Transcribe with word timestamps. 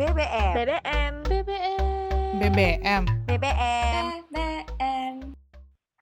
BBM. 0.00 0.52
BBM. 0.56 1.14
BBM. 1.28 2.24
BBM. 2.40 3.04
BBM. 3.28 5.14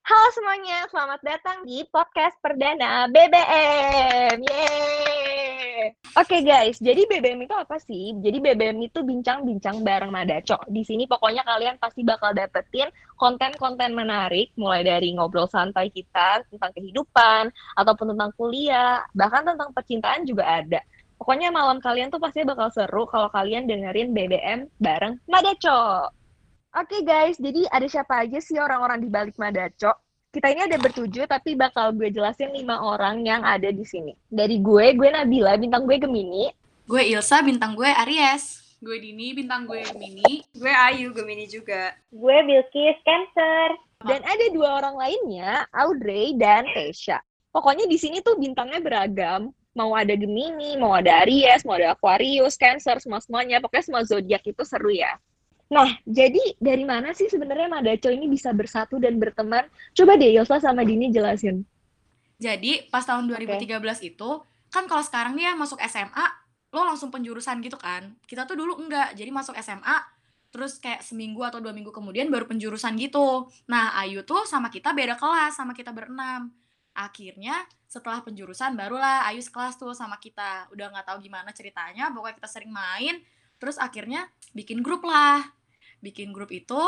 Halo 0.06 0.28
semuanya, 0.38 0.86
selamat 0.86 1.20
datang 1.26 1.66
di 1.66 1.82
podcast 1.90 2.38
perdana 2.38 3.10
BBM. 3.10 4.38
Yeay. 4.38 5.98
Oke 6.14 6.46
guys, 6.46 6.78
jadi 6.78 7.10
BBM 7.10 7.50
itu 7.50 7.54
apa 7.58 7.74
sih? 7.82 8.14
Jadi 8.22 8.38
BBM 8.38 8.78
itu 8.86 9.02
bincang-bincang 9.02 9.82
bareng 9.82 10.14
Madaco. 10.14 10.62
Di 10.70 10.86
sini 10.86 11.10
pokoknya 11.10 11.42
kalian 11.42 11.82
pasti 11.82 12.06
bakal 12.06 12.38
dapetin 12.38 12.94
konten-konten 13.18 13.98
menarik, 13.98 14.54
mulai 14.54 14.86
dari 14.86 15.10
ngobrol 15.18 15.50
santai 15.50 15.90
kita 15.90 16.46
tentang 16.46 16.70
kehidupan, 16.70 17.50
ataupun 17.74 18.14
tentang 18.14 18.30
kuliah, 18.38 19.02
bahkan 19.10 19.42
tentang 19.42 19.74
percintaan 19.74 20.22
juga 20.22 20.46
ada. 20.46 20.86
Pokoknya 21.18 21.50
malam 21.50 21.82
kalian 21.82 22.14
tuh 22.14 22.22
pasti 22.22 22.46
bakal 22.46 22.70
seru 22.70 23.04
kalau 23.10 23.26
kalian 23.34 23.66
dengerin 23.66 24.14
BBM 24.14 24.70
bareng 24.78 25.18
Madaco. 25.26 26.06
Oke 26.78 27.02
guys, 27.02 27.36
jadi 27.42 27.66
ada 27.74 27.90
siapa 27.90 28.22
aja 28.22 28.38
sih 28.38 28.54
orang-orang 28.56 29.02
di 29.02 29.10
balik 29.10 29.34
Madaco? 29.34 29.98
Kita 30.30 30.46
ini 30.52 30.62
ada 30.62 30.78
bertujuh, 30.78 31.26
tapi 31.26 31.58
bakal 31.58 31.90
gue 31.96 32.12
jelasin 32.12 32.54
lima 32.54 32.78
orang 32.78 33.24
yang 33.26 33.42
ada 33.42 33.72
di 33.72 33.82
sini. 33.82 34.14
Dari 34.30 34.62
gue, 34.62 34.94
gue 34.94 35.08
Nabila, 35.10 35.58
bintang 35.58 35.88
gue 35.88 35.96
Gemini. 35.98 36.52
Gue 36.86 37.02
Ilsa, 37.10 37.42
bintang 37.42 37.74
gue 37.74 37.88
Aries. 37.88 38.76
Gue 38.78 39.02
Dini, 39.02 39.34
bintang 39.34 39.66
gue 39.66 39.82
Mini. 39.98 40.46
Gue 40.54 40.70
Ayu, 40.70 41.10
Gemini 41.10 41.50
juga. 41.50 41.98
Gue 42.14 42.46
Bilkis, 42.46 42.94
Cancer. 43.02 43.74
Dan 44.06 44.22
ada 44.22 44.46
dua 44.54 44.78
orang 44.78 44.94
lainnya, 44.94 45.66
Audrey 45.74 46.38
dan 46.38 46.62
Tesha. 46.70 47.18
Pokoknya 47.50 47.90
di 47.90 47.98
sini 47.98 48.22
tuh 48.22 48.38
bintangnya 48.38 48.78
beragam. 48.78 49.50
Mau 49.76 49.92
ada 49.92 50.14
Gemini, 50.16 50.76
mau 50.80 50.96
ada 50.96 51.24
Aries, 51.24 51.62
mau 51.62 51.76
ada 51.76 51.92
Aquarius, 51.92 52.56
Cancer, 52.56 52.98
semua-semuanya. 53.00 53.60
Pokoknya 53.60 53.84
semua 53.84 54.02
zodiak 54.04 54.42
itu 54.46 54.62
seru 54.64 54.90
ya. 54.90 55.16
Nah, 55.68 56.00
jadi 56.08 56.56
dari 56.56 56.84
mana 56.88 57.12
sih 57.12 57.28
sebenarnya 57.28 57.68
Madaco 57.68 58.08
ini 58.08 58.24
bisa 58.24 58.56
bersatu 58.56 58.96
dan 58.96 59.20
berteman? 59.20 59.68
Coba 59.92 60.16
deh 60.16 60.32
Yosla 60.32 60.64
sama 60.64 60.80
Dini 60.80 61.12
jelasin. 61.12 61.60
Jadi 62.40 62.88
pas 62.88 63.04
tahun 63.04 63.28
2013 63.28 63.76
itu, 64.00 64.30
kan 64.72 64.88
kalau 64.88 65.04
sekarang 65.04 65.36
nih 65.36 65.52
ya 65.52 65.54
masuk 65.58 65.76
SMA, 65.84 66.26
lo 66.72 66.88
langsung 66.88 67.12
penjurusan 67.12 67.60
gitu 67.60 67.76
kan. 67.76 68.16
Kita 68.24 68.48
tuh 68.48 68.56
dulu 68.56 68.80
enggak, 68.80 69.12
jadi 69.12 69.28
masuk 69.28 69.58
SMA, 69.60 69.96
terus 70.48 70.80
kayak 70.80 71.04
seminggu 71.04 71.44
atau 71.44 71.60
dua 71.60 71.76
minggu 71.76 71.92
kemudian 71.92 72.32
baru 72.32 72.48
penjurusan 72.48 72.96
gitu. 72.96 73.52
Nah, 73.68 73.92
Ayu 74.00 74.24
tuh 74.24 74.48
sama 74.48 74.72
kita 74.72 74.96
beda 74.96 75.20
kelas, 75.20 75.60
sama 75.60 75.76
kita 75.76 75.92
berenam. 75.92 76.48
Akhirnya 76.98 77.62
setelah 77.86 78.26
penjurusan 78.26 78.74
barulah 78.74 79.22
Ayu 79.30 79.38
sekelas 79.38 79.78
tuh 79.78 79.94
sama 79.94 80.18
kita. 80.18 80.66
Udah 80.74 80.90
nggak 80.90 81.06
tahu 81.06 81.22
gimana 81.22 81.54
ceritanya, 81.54 82.10
pokoknya 82.10 82.42
kita 82.42 82.50
sering 82.50 82.74
main. 82.74 83.22
Terus 83.62 83.78
akhirnya 83.78 84.26
bikin 84.50 84.82
grup 84.82 85.06
lah. 85.06 85.46
Bikin 86.02 86.34
grup 86.34 86.50
itu, 86.50 86.82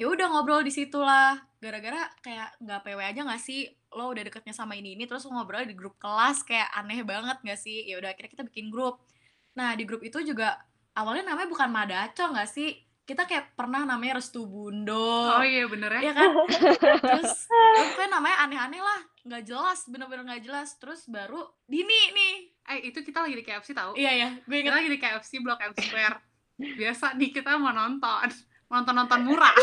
ya 0.00 0.08
udah 0.08 0.32
ngobrol 0.32 0.64
di 0.64 0.72
situ 0.72 0.96
lah. 0.96 1.36
Gara-gara 1.60 2.08
kayak 2.24 2.56
nggak 2.64 2.80
PW 2.80 3.00
aja 3.04 3.20
nggak 3.28 3.42
sih? 3.44 3.68
Lo 3.92 4.08
udah 4.08 4.24
deketnya 4.24 4.56
sama 4.56 4.72
ini 4.72 4.96
ini, 4.96 5.04
terus 5.04 5.28
lo 5.28 5.36
ngobrol 5.36 5.68
di 5.68 5.76
grup 5.76 6.00
kelas 6.00 6.40
kayak 6.44 6.72
aneh 6.72 7.04
banget 7.04 7.36
nggak 7.44 7.60
sih? 7.60 7.84
Ya 7.84 8.00
udah 8.00 8.16
akhirnya 8.16 8.32
kita 8.32 8.44
bikin 8.48 8.72
grup. 8.72 9.04
Nah 9.52 9.76
di 9.76 9.84
grup 9.84 10.00
itu 10.00 10.20
juga 10.24 10.56
awalnya 10.96 11.32
namanya 11.32 11.48
bukan 11.52 11.68
Madaco 11.68 12.24
nggak 12.32 12.48
sih? 12.48 12.85
Kita 13.06 13.22
kayak 13.22 13.54
pernah 13.54 13.86
namanya 13.86 14.18
Restu 14.18 14.42
Bundo. 14.44 15.30
Oh 15.30 15.44
iya 15.46 15.62
bener 15.70 15.94
ya. 15.94 16.10
Iya 16.10 16.12
kan? 16.12 16.26
Terus 17.06 17.46
pokoknya 17.46 18.10
namanya 18.10 18.36
aneh-aneh 18.42 18.82
lah, 18.82 19.00
nggak 19.22 19.42
jelas, 19.46 19.86
bener-bener 19.86 20.26
nggak 20.26 20.42
jelas. 20.42 20.74
Terus 20.76 21.06
baru 21.06 21.38
Dini 21.64 22.10
nih. 22.10 22.34
Eh 22.66 22.90
itu 22.90 22.98
kita 23.00 23.22
lagi 23.22 23.38
di 23.38 23.46
KFC 23.46 23.70
tahu. 23.72 23.94
Iya 23.94 24.10
ya, 24.10 24.28
gue 24.42 24.56
Kita 24.58 24.58
inget. 24.58 24.74
lagi 24.74 24.88
di 24.90 24.98
KFC 24.98 25.32
Blok 25.38 25.62
M 25.62 25.72
Square. 25.72 26.16
Biasa 26.58 27.14
nih 27.14 27.30
kita 27.30 27.54
mau 27.56 27.70
nonton. 27.70 28.26
Nonton-nonton 28.66 29.22
murah. 29.22 29.54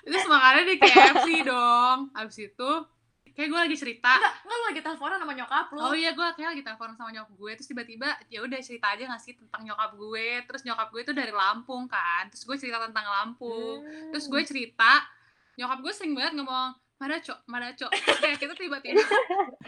Terus 0.00 0.24
makanya 0.24 0.64
di 0.64 0.76
KFC 0.80 1.26
dong. 1.44 2.08
Abis 2.16 2.48
itu 2.48 2.70
kayak 3.36 3.48
gue 3.52 3.60
lagi 3.68 3.76
cerita. 3.76 4.16
Enggak, 4.16 4.34
enggak 4.48 4.60
lagi 4.64 4.80
teleponan 4.80 5.18
sama 5.20 5.32
nyokap 5.36 5.66
lo. 5.76 5.80
Oh 5.86 5.94
iya 5.94 6.10
gue 6.16 6.26
kayak 6.32 6.48
lagi 6.56 6.62
telepon 6.64 6.96
sama 6.96 7.10
nyokap 7.12 7.32
gue 7.36 7.50
terus 7.60 7.68
tiba-tiba 7.68 8.08
ya 8.32 8.40
udah 8.40 8.58
cerita 8.64 8.96
aja 8.96 9.04
gak 9.12 9.20
sih 9.20 9.36
tentang 9.36 9.62
nyokap 9.68 9.92
gue. 9.92 10.28
Terus 10.48 10.62
nyokap 10.64 10.88
gue 10.88 11.00
itu 11.04 11.12
dari 11.12 11.32
Lampung 11.36 11.84
kan 11.84 12.32
terus 12.32 12.48
gue 12.48 12.56
cerita 12.56 12.80
tentang 12.80 13.04
Lampung. 13.04 13.84
Terus 14.10 14.24
gue 14.32 14.42
cerita 14.42 15.04
nyokap 15.60 15.78
gue 15.84 15.92
sering 15.92 16.16
banget 16.16 16.40
ngomong 16.40 16.72
Madaco, 16.96 17.36
Madaco 17.44 17.92
kayak 17.92 18.40
kita 18.40 18.56
tiba-tiba 18.56 19.04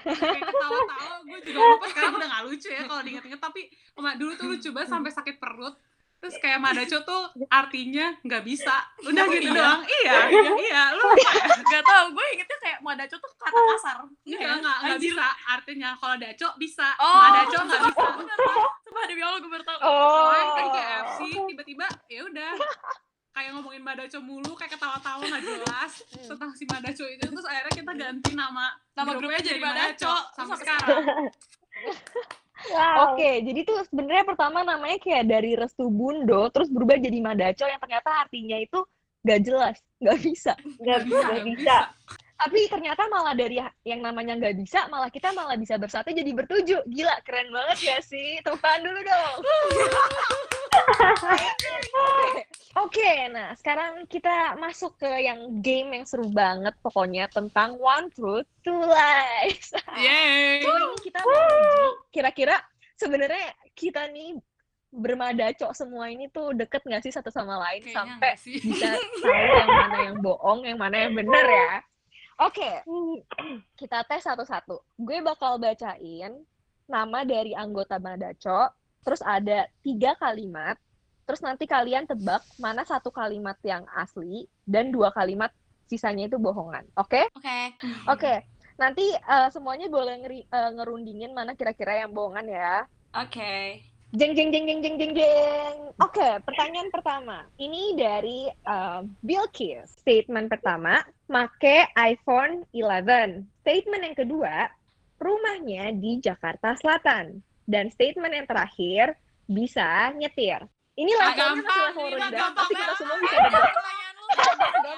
kayak 0.00 0.48
ketawa-tawa 0.48 1.20
gue 1.28 1.38
juga 1.44 1.60
lupa 1.60 1.86
sekarang 1.92 2.16
udah 2.16 2.28
gak 2.32 2.44
lucu 2.48 2.68
ya 2.72 2.82
kalau 2.88 3.04
diinget-inget 3.04 3.36
tapi 3.36 3.68
dulu 4.16 4.32
tuh 4.32 4.46
lucu 4.48 4.68
banget 4.72 4.88
sampai 4.96 5.12
sakit 5.12 5.36
perut 5.36 5.76
terus 6.18 6.34
kayak 6.36 6.58
Madaco 6.58 6.98
tuh 7.00 7.22
artinya 7.48 8.10
nggak 8.20 8.42
bisa. 8.42 8.74
Udah 9.00 9.22
Oh, 9.22 9.30
gitu 9.30 9.48
iya? 9.48 9.54
doang. 9.54 9.80
Iya 9.82 10.16
iya 10.28 10.50
iya. 10.58 10.82
Lu 10.92 11.04
ya? 11.16 11.32
Gak 11.62 11.82
tau, 11.82 12.04
gue 12.10 12.24
ingetnya 12.32 12.58
kayak 12.58 12.78
Madaco 12.80 13.16
tuh 13.16 13.30
kata 13.34 13.54
kasar. 13.54 13.96
Enggak, 14.24 14.52
enggak, 14.56 14.76
enggak 14.76 14.76
Anjir. 14.94 15.12
bisa. 15.12 15.26
Artinya 15.48 15.88
kalau 15.94 16.16
daco 16.16 16.48
bisa. 16.56 16.88
Oh, 16.96 17.14
Madaco 17.22 17.58
nggak 17.66 17.80
bisa. 17.86 18.06
Sumpah 18.82 19.04
demi 19.06 19.22
Allah 19.22 19.38
gue 19.38 19.60
tau. 19.62 19.78
Soalnya 19.78 20.44
kan 20.52 20.66
KFC 20.70 21.18
tiba-tiba 21.46 21.86
ya 22.06 22.20
udah. 22.24 22.52
Kayak 23.28 23.50
ngomongin 23.54 23.82
Madaco 23.82 24.18
mulu 24.18 24.52
kayak 24.52 24.74
ketawa-tawa 24.74 25.22
nggak 25.22 25.44
jelas 25.44 25.92
tentang 26.26 26.50
si 26.52 26.64
Madaco 26.64 27.04
itu. 27.06 27.22
Terus 27.22 27.46
akhirnya 27.46 27.74
kita 27.76 27.92
ganti 27.94 28.30
nama 28.32 28.74
Nama 28.92 29.06
grupnya 29.12 29.38
grupnya 29.38 29.40
jadi 29.46 29.60
Madaco. 29.60 30.10
Madaco. 30.10 30.14
sampai 30.34 30.56
sekarang 30.58 30.98
Wow. 32.66 33.14
Oke, 33.14 33.46
jadi 33.46 33.60
tuh 33.62 33.86
sebenarnya 33.86 34.26
pertama 34.26 34.66
namanya 34.66 34.98
kayak 34.98 35.30
dari 35.30 35.54
Restu 35.54 35.86
Bundo, 35.86 36.50
terus 36.50 36.66
berubah 36.66 36.98
jadi 36.98 37.18
Madaco 37.22 37.62
yang 37.62 37.78
ternyata 37.78 38.10
artinya 38.26 38.58
itu 38.58 38.82
gak 39.22 39.40
jelas, 39.46 39.76
gak 40.02 40.18
bisa. 40.18 40.52
Gak 40.82 41.06
bisa, 41.06 41.22
gak 41.22 41.44
bisa. 41.46 41.76
Tapi 42.38 42.70
ternyata 42.70 43.02
malah 43.10 43.34
dari 43.34 43.58
yang 43.82 43.98
namanya 43.98 44.38
nggak 44.38 44.54
bisa, 44.62 44.86
malah 44.86 45.10
kita 45.10 45.34
malah 45.34 45.58
bisa 45.58 45.74
bersatu 45.74 46.14
jadi 46.14 46.30
bertujuh. 46.30 46.86
Gila, 46.86 47.18
keren 47.26 47.50
banget 47.50 47.78
ya 47.82 47.98
sih. 47.98 48.38
Tangan 48.46 48.78
dulu 48.78 49.00
dong. 49.02 49.38
Oke. 51.98 52.42
Oke, 52.78 53.10
nah 53.34 53.50
sekarang 53.58 54.06
kita 54.06 54.54
masuk 54.54 54.94
ke 55.02 55.10
yang 55.26 55.58
game 55.58 55.98
yang 55.98 56.06
seru 56.06 56.30
banget 56.30 56.76
pokoknya 56.78 57.26
tentang 57.26 57.74
One 57.74 58.06
Truth, 58.14 58.46
Two 58.62 58.86
Lies. 58.86 59.74
Yeay 59.98 60.62
Jadi 60.62 61.10
kita 61.10 61.20
kira-kira 62.14 62.56
sebenarnya 62.94 63.50
kita 63.74 64.06
nih 64.06 64.38
bermadaco 64.88 65.68
semua 65.74 66.08
ini 66.08 66.30
tuh 66.30 66.56
deket 66.56 66.80
nggak 66.86 67.02
sih 67.04 67.12
satu 67.12 67.28
sama 67.28 67.60
lain 67.60 67.84
Kayaknya 67.84 67.98
sampai 67.98 68.32
sih 68.40 68.56
bisa 68.56 68.96
tahu 68.96 69.28
yang 69.28 69.68
mana 69.68 69.98
yang 70.08 70.16
bohong, 70.22 70.60
yang 70.64 70.78
mana 70.78 70.96
yang 71.02 71.12
bener 71.18 71.44
ya. 71.44 71.72
Oke, 72.38 72.70
kita 73.74 74.06
tes 74.06 74.22
satu-satu. 74.22 74.78
Gue 74.94 75.18
bakal 75.18 75.58
bacain 75.58 76.46
nama 76.86 77.26
dari 77.26 77.52
anggota 77.58 77.98
Madaco, 77.98 78.70
terus 79.04 79.22
ada 79.22 79.66
tiga 79.82 80.14
kalimat, 80.18 80.76
terus 81.28 81.42
nanti 81.44 81.68
kalian 81.68 82.08
tebak 82.08 82.42
mana 82.56 82.82
satu 82.86 83.12
kalimat 83.12 83.56
yang 83.66 83.84
asli 83.94 84.48
dan 84.64 84.88
dua 84.88 85.12
kalimat 85.12 85.52
sisanya 85.88 86.28
itu 86.28 86.36
bohongan. 86.36 86.84
Oke? 87.00 87.26
Oke. 87.36 87.60
Oke. 88.06 88.34
Nanti 88.78 89.10
eh, 89.10 89.48
semuanya 89.50 89.90
boleh 89.90 90.14
ngeri- 90.22 90.48
eh, 90.48 90.70
ngerundingin 90.76 91.34
mana 91.34 91.58
kira-kira 91.58 92.04
yang 92.04 92.14
bohongan 92.14 92.46
ya. 92.46 92.86
Oke. 93.16 93.82
Jeng 94.16 94.32
jeng 94.32 94.48
jeng 94.48 94.64
jeng 94.64 94.80
jeng 94.80 94.96
jeng 94.96 95.12
jeng. 95.12 95.76
Oke, 96.00 96.40
pertanyaan 96.40 96.88
pertama. 96.88 97.44
Ini 97.60 97.92
dari 97.92 98.48
uh, 98.64 99.04
Bilkis. 99.20 100.00
Statement 100.00 100.48
pertama, 100.48 101.04
make 101.28 101.92
iPhone 101.92 102.64
11. 102.72 103.44
Statement 103.60 104.02
yang 104.08 104.16
kedua, 104.16 104.72
rumahnya 105.20 105.92
di 105.92 106.24
Jakarta 106.24 106.72
Selatan. 106.80 107.44
Dan 107.68 107.92
statement 107.92 108.32
yang 108.32 108.48
terakhir, 108.48 109.12
bisa 109.44 110.08
nyetir. 110.16 110.64
Ini 110.96 111.12
Ah, 111.14 111.36
levelnya 111.36 111.62
masih 111.62 111.84
level 111.84 112.06
rendah, 112.10 112.30
gampang 112.32 112.54
tapi 112.56 112.72
kita 112.74 112.92
semua 112.96 113.16
bisa 113.20 113.36
debat. 113.38 113.64
Ya, 113.68 114.96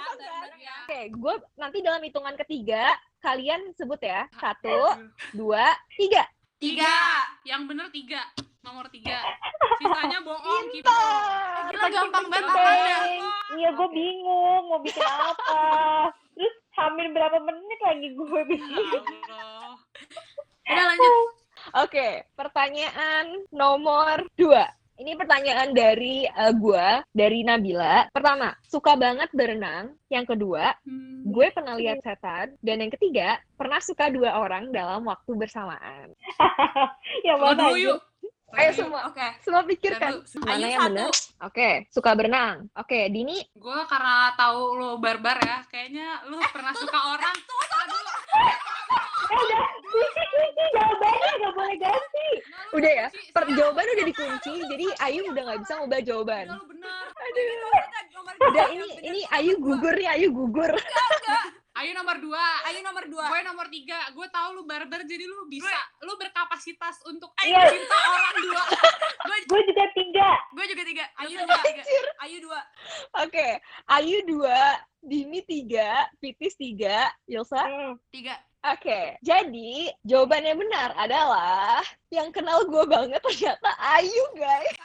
ya. 0.65 0.75
Oke, 0.87 1.01
gue 1.11 1.35
nanti 1.59 1.79
dalam 1.83 2.01
hitungan 2.01 2.35
ketiga, 2.39 2.85
kalian 3.19 3.75
sebut 3.75 3.99
ya. 4.01 4.31
Satu, 4.39 5.03
dua, 5.35 5.75
tiga. 5.99 6.25
tiga 6.61 6.93
yang 7.43 7.65
bener 7.65 7.89
tiga 7.89 8.21
nomor 8.61 8.85
tiga 8.93 9.17
sisanya 9.81 10.21
bohong 10.21 10.69
gitu 10.77 10.85
Pintar! 10.85 11.73
Gila, 11.73 11.89
gampang 11.89 12.27
banget 12.29 12.53
apanya. 12.53 12.99
Iya, 13.57 13.69
gue 13.73 13.89
bingung 13.89 14.63
mau 14.69 14.81
bikin 14.85 15.01
apa. 15.01 15.65
Terus 16.37 16.55
hamil 16.77 17.07
berapa 17.17 17.39
menit 17.41 17.81
lagi 17.81 18.09
gue 18.13 18.41
bikin. 18.45 19.03
Ya. 19.25 19.73
Udah 20.69 20.85
lanjut. 20.85 21.40
Oke, 21.73 22.27
pertanyaan 22.35 23.27
nomor 23.51 24.27
dua. 24.35 24.67
Ini 24.95 25.17
pertanyaan 25.17 25.73
dari 25.73 26.27
eh, 26.27 26.53
gua, 26.53 27.01
dari 27.09 27.41
Nabila. 27.41 28.11
Pertama, 28.11 28.53
suka 28.61 28.93
banget 28.95 29.33
berenang. 29.33 29.97
Yang 30.07 30.37
kedua, 30.37 30.77
Hmm. 30.85 31.25
gue 31.25 31.49
pernah 31.49 31.73
lihat 31.73 32.03
setan. 32.03 32.53
Dan 32.61 32.85
yang 32.85 32.93
ketiga, 32.93 33.41
pernah 33.55 33.81
suka 33.81 34.13
dua 34.13 34.37
orang 34.37 34.69
dalam 34.69 35.01
waktu 35.03 35.33
bersamaan. 35.33 36.13
Lo 37.25 37.35
mana 37.41 37.55
dulu 37.57 37.73
aja? 37.73 37.81
yuk 37.81 37.99
Ayo 38.51 38.75
semua, 38.75 39.07
Oke. 39.07 39.23
semua 39.41 39.63
pikirkan. 39.63 40.11
Lu- 40.11 40.27
Mana 40.43 40.67
yang 40.67 40.83
satu. 40.83 40.89
benar? 40.91 41.11
Oke, 41.47 41.71
suka 41.89 42.11
berenang. 42.13 42.67
Oke, 42.75 43.07
Dini. 43.07 43.39
Gue 43.55 43.79
karena 43.87 44.35
tahu 44.35 44.75
lo 44.75 44.99
barbar 44.99 45.39
ya, 45.39 45.63
kayaknya 45.65 46.27
lu 46.27 46.35
pernah 46.51 46.75
suka 46.75 46.99
orang. 47.15 47.31
Aduh, 47.31 48.03
Eh 49.31 49.39
udah, 49.39 49.63
kunci 49.87 50.23
kunci 50.35 50.65
jawabannya 50.75 51.31
nggak 51.39 51.53
boleh 51.55 51.77
ganti. 51.79 52.29
Udah 52.71 52.93
ya, 52.93 53.07
per 53.31 53.45
jawaban 53.51 53.87
udah 53.87 54.07
dikunci, 54.07 54.53
jadi 54.67 54.87
Ayu 55.07 55.21
udah 55.31 55.43
nggak 55.47 55.61
bisa 55.63 55.73
ngubah 55.79 56.01
jawaban. 56.03 56.47
Bener. 56.67 57.05
Udah 58.41 58.67
ini 58.75 58.87
ini 59.05 59.21
Ayu 59.31 59.59
gugur 59.63 59.95
nih, 59.95 60.09
Ayu 60.11 60.29
gugur. 60.35 60.73
Ayo 61.81 61.97
nomor 61.97 62.17
dua. 62.21 62.45
Ayu 62.69 62.85
nomor 62.85 63.05
dua. 63.09 63.25
Gue 63.33 63.41
nomor 63.41 63.67
tiga. 63.73 63.97
Gue 64.13 64.29
tahu 64.29 64.53
lu 64.53 64.63
barbar, 64.69 65.01
jadi 65.09 65.25
lu 65.25 65.49
bisa, 65.49 65.81
lu 66.05 66.13
berkapasitas 66.21 67.01
untuk 67.09 67.33
Iya. 67.41 67.73
cinta 67.73 67.97
orang 68.05 68.37
dua. 68.45 68.63
Gue 69.49 69.61
juga 69.65 69.85
tiga. 69.97 70.29
Gue 70.53 70.65
juga 70.69 70.83
tiga. 70.85 71.05
Ayu 71.25 71.41
Gue 71.41 71.47
dua. 71.49 71.61
Ayu 72.21 72.37
dua. 72.45 72.61
Oke, 73.25 73.49
Ayu 73.97 74.19
dua, 74.29 74.61
Dini 75.01 75.41
tiga, 75.49 76.05
Pitis 76.21 76.53
tiga, 76.61 77.09
Ilsa. 77.25 77.65
Hmm. 77.65 77.97
Tiga. 78.13 78.37
Oke, 78.61 79.17
jadi 79.25 79.73
jawaban 80.05 80.45
yang 80.45 80.61
benar 80.61 80.93
adalah 80.95 81.81
yang 82.09 82.29
kenal 82.29 82.61
gue 82.63 82.85
banget 82.85 83.17
ternyata 83.19 83.73
Ayu 83.97 84.25
guys. 84.37 84.77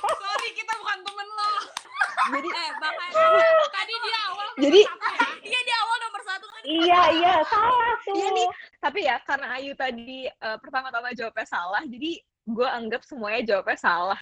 Sorry, 0.00 0.48
kita 0.56 0.72
bukan 0.80 0.98
temen 1.04 1.28
lo. 1.28 1.52
Jadi 2.32 2.48
Eh, 2.48 2.70
bakal 2.80 3.08
Tadi 3.68 3.94
dia 4.00 4.20
awal 4.26 4.46
Jadi- 4.56 4.80
nomor 4.80 4.96
satu 4.96 5.12
ya. 5.12 5.28
Iya 5.44 5.60
di 5.60 5.72
awal 5.76 5.96
nomor 6.00 6.22
satu 6.24 6.46
kan. 6.48 6.62
Iya 6.64 7.00
iya 7.12 7.34
salah 7.44 7.92
tuh. 8.00 8.14
Iya 8.16 8.28
nih. 8.32 8.48
tapi 8.76 8.98
ya 9.04 9.16
karena 9.20 9.46
Ayu 9.52 9.72
tadi 9.76 10.24
eh, 10.24 10.56
pertama-tama 10.56 11.12
jawabnya 11.12 11.44
salah, 11.44 11.84
jadi 11.84 12.16
gue 12.46 12.68
anggap 12.70 13.04
semuanya 13.04 13.44
jawabnya 13.44 13.76
salah. 13.76 14.18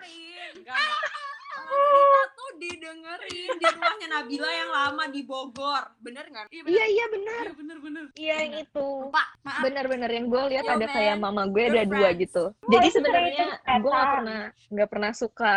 didengerin. 0.00 0.56
Didengerin 2.60 3.50
di 3.56 3.66
rumahnya 3.66 4.06
Nabila 4.10 4.50
yang 4.50 4.70
lama 4.70 5.04
di 5.08 5.20
Bogor. 5.24 5.84
Bener 6.00 6.24
nggak? 6.28 6.46
Iya 6.52 6.62
bener. 6.64 6.74
Iya 6.74 6.84
iya 6.88 7.06
benar. 7.08 7.42
Iya 7.42 7.54
bener-bener. 7.56 8.04
Iya 8.16 8.34
yang 8.44 8.54
itu. 8.64 8.88
Lupa. 9.08 9.24
Maaf. 9.42 9.62
Bener-bener 9.64 10.10
yang 10.10 10.26
gue 10.28 10.42
lihat 10.56 10.64
ada 10.68 10.86
man. 10.86 10.94
kayak 10.94 11.16
mama 11.18 11.42
gue 11.48 11.62
ada 11.68 11.82
dua 11.86 12.08
gitu. 12.16 12.44
Jadi 12.68 12.88
sebenarnya 12.92 13.46
gue 13.58 13.92
nggak 13.92 14.12
pernah 14.16 14.42
nggak 14.72 14.88
pernah 14.88 15.12
suka 15.12 15.54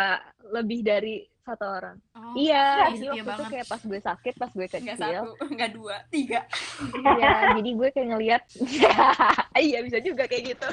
lebih 0.52 0.80
dari 0.86 1.26
satu 1.46 1.64
orang. 1.64 1.96
Oh, 2.12 2.34
Iya, 2.34 2.66
iya, 2.66 2.86
jadi 2.90 2.96
setia 2.98 3.06
waktu 3.06 3.22
itu 3.22 3.30
banget. 3.30 3.52
kayak 3.54 3.66
pas 3.70 3.82
gue 3.82 4.00
sakit, 4.02 4.34
pas 4.34 4.50
gue 4.50 4.66
Nggak 4.66 4.74
kecil, 4.82 4.98
satu, 4.98 5.30
nggak 5.46 5.70
dua, 5.72 5.96
tiga. 6.10 6.40
Iya, 7.06 7.30
jadi 7.54 7.70
gue 7.70 7.88
kayak 7.94 8.08
ngeliat, 8.10 8.42
iya 9.66 9.78
bisa 9.80 9.98
juga 10.02 10.26
kayak 10.26 10.44
gitu. 10.52 10.68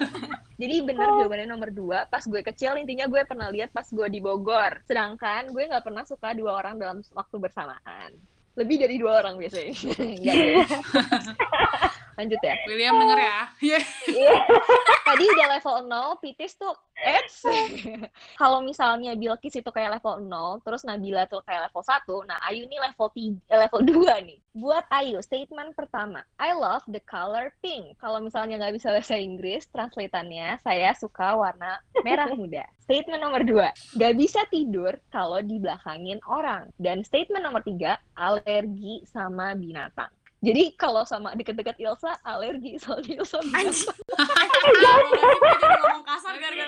Jadi 0.58 0.76
bener 0.82 1.08
jawabannya 1.22 1.48
nomor 1.48 1.70
dua, 1.70 2.10
pas 2.10 2.26
gue 2.26 2.42
kecil 2.42 2.74
intinya 2.76 3.06
gue 3.06 3.22
pernah 3.24 3.48
lihat 3.48 3.70
pas 3.70 3.86
gue 3.86 4.08
di 4.10 4.18
Bogor. 4.18 4.82
Sedangkan 4.84 5.54
gue 5.54 5.64
nggak 5.64 5.86
pernah 5.86 6.04
suka 6.04 6.34
dua 6.34 6.58
orang 6.58 6.82
dalam 6.82 6.98
waktu 7.14 7.36
bersamaan. 7.38 8.12
Lebih 8.54 8.86
dari 8.86 8.96
dua 8.98 9.22
orang 9.22 9.38
biasanya. 9.38 9.74
Enggak. 9.98 10.36
Lanjut 12.18 12.38
ya. 12.46 12.56
William 12.70 12.94
denger 12.94 13.20
ya. 13.20 13.40
Iya. 13.58 13.80
Tadi 15.02 15.24
udah 15.26 15.48
level 15.58 15.76
0, 15.90 16.22
Pitis 16.22 16.54
tuh 16.54 16.70
Eits. 17.04 17.44
Kalau 18.42 18.64
misalnya 18.64 19.14
Bilkis 19.14 19.60
itu 19.60 19.70
kayak 19.70 20.00
level 20.00 20.24
0, 20.26 20.64
terus 20.64 20.88
Nabila 20.88 21.28
tuh 21.28 21.44
kayak 21.44 21.70
level 21.70 21.84
1, 21.84 22.30
nah 22.32 22.40
Ayu 22.48 22.64
nih 22.66 22.80
level 22.80 23.08
3, 23.12 23.36
eh, 23.52 23.60
level 23.60 23.82
2 24.08 24.28
nih. 24.32 24.40
Buat 24.56 24.86
Ayu, 24.90 25.20
statement 25.20 25.76
pertama, 25.76 26.24
I 26.40 26.56
love 26.56 26.86
the 26.88 27.04
color 27.04 27.52
pink. 27.60 28.00
Kalau 28.00 28.24
misalnya 28.24 28.58
nggak 28.62 28.80
bisa 28.80 28.96
bahasa 28.96 29.20
Inggris, 29.20 29.68
translatannya 29.70 30.64
saya 30.64 30.96
suka 30.96 31.36
warna 31.36 31.78
merah 32.02 32.32
muda. 32.40 32.64
Statement 32.88 33.20
nomor 33.20 33.44
2, 33.44 34.00
nggak 34.00 34.14
bisa 34.16 34.42
tidur 34.48 34.96
kalau 35.12 35.44
dibelakangin 35.44 36.24
orang. 36.26 36.72
Dan 36.80 37.04
statement 37.04 37.44
nomor 37.44 37.62
3, 37.62 38.00
alergi 38.16 39.04
sama 39.10 39.56
binatang. 39.56 40.12
Jadi 40.44 40.76
kalau 40.76 41.08
sama 41.08 41.32
deket-deket 41.34 41.80
Ilsa, 41.80 42.20
alergi 42.20 42.76
soalnya 42.76 43.24
Ilsa 43.24 43.40
jadi 43.40 43.64
ngomong 45.80 46.04
kasar 46.04 46.36
gara-gara 46.36 46.68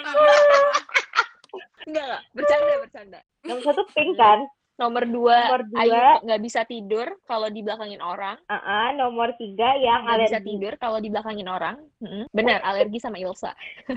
Enggak, 1.85 2.03
enggak. 2.07 2.21
Bercanda, 2.31 2.73
bercanda. 2.81 3.19
Nomor 3.43 3.61
satu 3.61 3.83
pink 3.91 4.15
kan? 4.15 4.39
Nomor 4.75 5.07
dua, 5.07 5.37
Nomor 5.47 5.63
dua. 5.71 5.79
Ayu 5.87 6.27
nggak 6.27 6.41
bisa 6.43 6.61
tidur 6.67 7.07
kalau 7.23 7.47
dibelakangin 7.47 8.03
orang. 8.03 8.35
Ah, 8.47 8.59
ah, 8.59 8.87
nomor 8.91 9.31
tiga 9.35 9.75
yang 9.79 10.03
Nggak 10.03 10.27
bisa 10.27 10.39
alergi. 10.39 10.49
tidur 10.51 10.73
kalau 10.75 10.99
dibelakangin 10.99 11.47
orang. 11.47 11.75
Mm-mm. 12.03 12.27
Benar, 12.31 12.59
alergi 12.59 12.99
sama 12.99 13.15
Ilsa. 13.15 13.55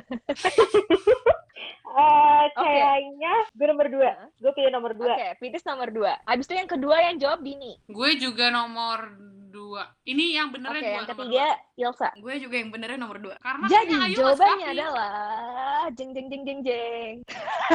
Eh, 1.89 2.45
kayaknya 2.53 3.35
gue 3.57 3.67
nomor 3.67 3.87
dua. 3.89 4.13
Gue 4.39 4.53
pilih 4.55 4.71
nomor 4.71 4.93
Oke, 4.95 5.01
dua. 5.03 5.15
Fitis 5.41 5.65
nomor 5.65 5.89
dua. 5.89 6.13
Habis 6.29 6.45
itu 6.47 6.55
yang 6.55 6.71
kedua 6.71 6.97
yang 7.01 7.17
jawab 7.17 7.41
Dini. 7.41 7.81
Gue 7.89 8.15
juga 8.21 8.53
nomor 8.53 9.09
dua. 9.49 9.83
Ini 10.05 10.25
yang 10.39 10.49
benernya 10.53 10.79
yang 10.79 10.85
dua. 10.85 10.93
nomor 11.03 11.09
ketiga 11.11 11.47
Ilsa. 11.75 12.09
Gue 12.21 12.35
juga 12.39 12.55
yang 12.61 12.71
benernya 12.71 12.99
nomor 13.01 13.19
dua. 13.19 13.35
dua. 13.35 13.43
Karena 13.43 13.65
Jadi 13.67 13.95
Ayu 13.99 14.17
jawabannya 14.17 14.69
adalah 14.71 15.17
jeng 15.97 16.11
jeng 16.15 16.27
jeng 16.31 16.43
jeng 16.45 16.61
jeng. 16.63 17.15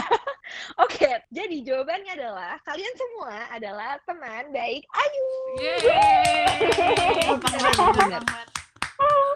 Oke, 0.86 1.10
jadi 1.34 1.56
jawabannya 1.66 2.12
adalah 2.14 2.54
kalian 2.62 2.94
semua 2.94 3.34
adalah 3.50 3.98
teman 4.06 4.54
baik 4.54 4.86
Ayu. 4.88 5.30
Yeay. 5.60 6.70
Benar. 7.98 8.53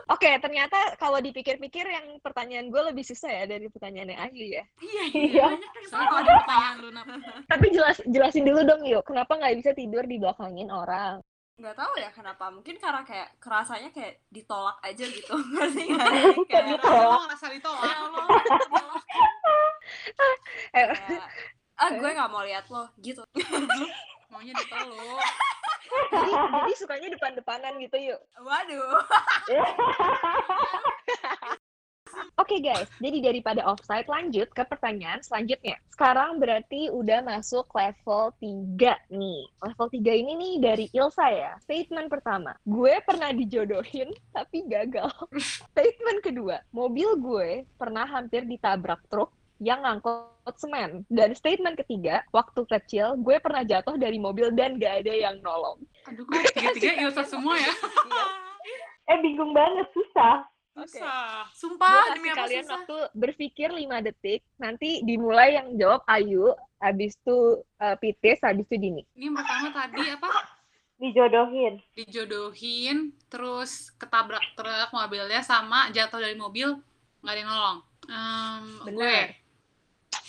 Oke, 0.08 0.40
ternyata 0.40 0.96
kalau 0.96 1.20
dipikir-pikir 1.20 1.84
yang 1.84 2.16
pertanyaan 2.20 2.68
gue 2.68 2.80
lebih 2.80 3.04
susah 3.04 3.28
ya 3.28 3.44
dari 3.44 3.68
pertanyaan 3.68 4.08
yang 4.08 4.22
Ayu 4.24 4.46
ya. 4.48 4.64
Iya, 4.80 5.04
Iya. 5.12 5.44
banyak 5.52 5.68
kan 5.68 5.82
Soalnya 5.84 6.08
kalau 6.08 6.20
ada 6.24 6.32
pertanyaan 6.40 6.76
lu, 6.80 6.90
Nap. 6.92 7.06
Tapi 7.46 7.66
jelas 7.70 7.96
jelasin 8.06 8.44
dulu 8.44 8.60
dong 8.64 8.82
yuk, 8.84 9.04
kenapa 9.04 9.36
nggak 9.36 9.56
bisa 9.60 9.72
tidur 9.72 10.04
di 10.04 10.16
belakangin 10.18 10.70
orang? 10.70 11.22
nggak 11.58 11.74
tahu 11.74 11.90
ya 11.98 12.14
kenapa 12.14 12.54
mungkin 12.54 12.78
karena 12.78 13.02
kayak 13.02 13.34
kerasanya 13.42 13.90
kayak 13.90 14.22
ditolak 14.30 14.78
aja 14.78 15.10
gitu 15.10 15.34
ngerti 15.58 15.90
nggak 15.90 16.06
Kayak 16.46 16.66
ditolak. 16.70 17.18
Ngerasa 17.26 17.48
ditolak. 17.50 17.82
ya. 17.82 17.98
Eh, 20.78 20.86
ah 21.78 21.90
gue 21.90 22.10
nggak 22.10 22.30
mau 22.30 22.44
lihat 22.46 22.66
lo 22.70 22.86
gitu 23.00 23.24
Maunya 24.30 24.54
ditolak. 24.54 25.24
jadi, 26.12 26.32
jadi 26.34 26.74
sukanya 26.78 27.10
depan-depanan 27.16 27.74
gitu 27.82 27.98
yuk. 28.14 28.22
waduh 28.42 29.02
Oke 32.38 32.62
guys, 32.62 32.90
jadi 33.02 33.18
daripada 33.22 33.66
offside 33.66 34.06
lanjut 34.06 34.50
ke 34.54 34.64
pertanyaan 34.66 35.22
selanjutnya. 35.26 35.78
Sekarang 35.90 36.38
berarti 36.38 36.90
udah 36.94 37.26
masuk 37.26 37.66
level 37.74 38.34
3 38.38 39.10
nih. 39.10 39.42
Level 39.62 39.88
3 39.90 40.22
ini 40.22 40.34
nih 40.38 40.54
dari 40.62 40.86
Ilsa 40.94 41.28
ya. 41.34 41.52
Statement 41.66 42.10
pertama, 42.10 42.54
gue 42.66 42.94
pernah 43.04 43.34
dijodohin 43.34 44.14
tapi 44.34 44.66
gagal. 44.70 45.10
Statement 45.74 46.20
kedua, 46.22 46.62
mobil 46.70 47.18
gue 47.18 47.50
pernah 47.76 48.06
hampir 48.06 48.46
ditabrak 48.46 49.02
truk 49.10 49.34
yang 49.58 49.82
ngangkut 49.84 50.56
semen. 50.58 51.04
Dan 51.10 51.34
statement 51.34 51.78
ketiga, 51.78 52.24
waktu 52.32 52.64
kecil 52.66 53.18
gue 53.20 53.38
pernah 53.42 53.66
jatuh 53.66 53.98
dari 53.98 54.18
mobil 54.22 54.54
dan 54.54 54.78
gak 54.78 55.06
ada 55.06 55.14
yang 55.14 55.36
nolong. 55.42 55.82
Aduh, 56.08 56.24
kok 56.26 56.54
tiga-tiga 56.54 56.94
Ilsa 57.08 57.24
semua 57.26 57.58
ya? 57.58 57.74
Eh 59.08 59.24
bingung 59.24 59.56
banget, 59.56 59.88
susah. 59.96 60.44
Susah. 60.76 61.48
Gue 61.48 61.56
Sumpah, 61.56 62.12
kasih 62.12 62.16
demi 62.20 62.30
apa 62.30 62.38
kalian 62.44 62.66
susah? 62.68 62.76
waktu 62.76 62.98
berpikir 63.16 63.70
5 63.72 64.04
detik, 64.04 64.42
nanti 64.60 65.00
dimulai 65.02 65.56
yang 65.56 65.80
jawab 65.80 66.04
Ayu, 66.12 66.52
habis 66.78 67.16
itu 67.16 67.64
uh, 67.80 67.96
Pitis, 68.04 68.44
habis 68.44 68.68
itu 68.68 68.76
Dini. 68.76 69.04
Ini 69.16 69.32
yang 69.32 69.40
pertama 69.40 69.68
tadi 69.72 70.12
apa? 70.12 70.32
Dijodohin. 71.00 71.74
Dijodohin, 71.96 72.98
terus 73.32 73.96
ketabrak 73.96 74.44
truk 74.60 74.90
mobilnya 74.92 75.40
sama 75.40 75.88
jatuh 75.96 76.20
dari 76.20 76.36
mobil 76.36 76.76
nggak 77.24 77.34
ada 77.34 77.40
yang 77.40 77.50
nolong. 77.50 77.80
Em, 78.08 78.66
gue, 78.92 79.18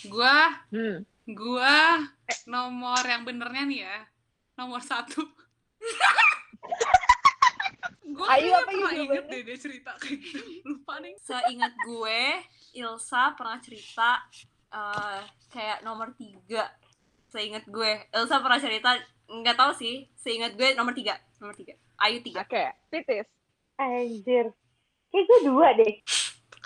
Gue, 0.01 0.37
Hmm. 0.69 0.97
gue 1.25 1.77
nomor 2.45 3.01
yang 3.01 3.21
benernya 3.21 3.63
nih 3.63 3.79
ya, 3.83 3.97
nomor 4.55 4.79
satu. 4.79 5.21
gue 8.09 8.25
Ayu, 8.27 8.49
apa 8.49 8.65
pernah 8.65 8.89
jawabannya? 8.89 9.03
inget 9.05 9.25
deh 9.27 9.41
dia 9.43 9.57
cerita 9.57 9.91
kayak 9.95 10.17
gitu. 10.17 10.39
Lupa 10.65 10.99
nih. 10.99 11.13
seingat 11.17 11.73
gue 11.79 12.21
Ilsa 12.75 13.31
pernah 13.33 13.57
cerita 13.57 14.09
eh, 14.69 15.21
kayak 15.47 15.81
nomor 15.81 16.11
tiga 16.13 16.67
seingat 17.27 17.63
gue 17.65 17.91
Ilsa 18.09 18.39
pernah 18.39 18.57
cerita 18.57 18.97
nggak 19.25 19.55
tahu 19.55 19.71
sih 19.73 19.95
seingat 20.15 20.53
gue 20.53 20.73
nomor 20.73 20.91
tiga 20.91 21.15
nomor 21.37 21.53
tiga 21.53 21.77
Ayu 21.97 22.19
tiga 22.19 22.43
Oke, 22.43 22.63
Pitis. 22.89 23.27
Anjir. 23.75 24.51
Kayak 25.09 25.23
gue 25.25 25.39
dua 25.45 25.67
deh. 25.73 25.93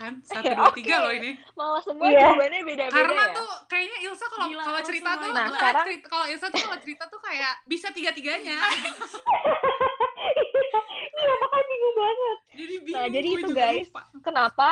Kan, 0.04 0.14
satu, 0.28 0.44
dua, 0.46 0.68
Oke. 0.68 0.78
tiga 0.78 0.96
loh 1.00 1.14
ini. 1.14 1.32
Malah 1.54 1.80
semua 1.80 2.06
Iya. 2.06 2.20
jawabannya 2.28 2.60
beda-beda 2.62 2.92
Karena 2.94 3.24
ya. 3.24 3.32
tuh 3.34 3.52
kayaknya 3.66 3.98
Ilsa 4.04 4.26
kalau 4.28 4.46
Gila, 4.46 4.64
kalau 4.64 4.82
cerita 4.84 5.10
tuh. 5.14 5.30
Nah, 5.30 5.32
kalau 5.40 5.56
sekarang- 5.56 5.86
cerita- 5.88 6.10
kalau 6.10 6.26
Ilsa 6.28 6.46
tuh 6.46 6.60
kalau 6.62 6.78
cerita 6.78 7.04
tuh 7.08 7.22
kayak 7.22 7.54
bisa 7.64 7.88
tiga-tiganya. 7.90 8.58
ya 11.16 11.34
makanya 11.42 11.66
bingung 11.66 11.96
banget. 11.96 12.38
Jadi 12.54 12.76
bingung. 12.82 13.00
Nah, 13.00 13.08
jadi 13.10 13.28
itu, 13.30 13.48
guys. 13.50 13.88
lupa. 13.88 14.02
kenapa 14.22 14.70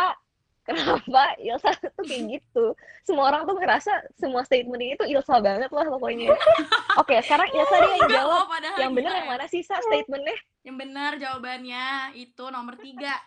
kenapa 0.67 1.21
Ilsa 1.37 1.71
tuh 1.73 2.03
kayak 2.03 2.23
gitu 2.31 2.65
semua 3.01 3.23
orang 3.25 3.43
tuh 3.43 3.55
ngerasa 3.55 3.91
semua 4.13 4.43
statement 4.43 4.77
ini 4.79 4.93
tuh 4.93 5.09
Ilsa 5.09 5.39
banget 5.39 5.67
lah 5.67 5.85
pokoknya 5.85 6.37
oke 6.95 7.15
sekarang 7.19 7.49
Ilsa 7.49 7.75
dia 7.79 7.91
yang 7.97 8.11
jawab 8.13 8.45
yang 8.77 8.91
gila 8.93 9.09
yang 9.11 9.25
ya. 9.25 9.31
mana 9.31 9.45
sih 9.47 9.61
sa 9.61 9.81
statementnya 9.81 10.37
Yang 10.61 10.75
benar 10.77 11.11
jawabannya 11.17 11.85
itu 12.15 12.43
nomor 12.47 12.77
tiga. 12.77 13.17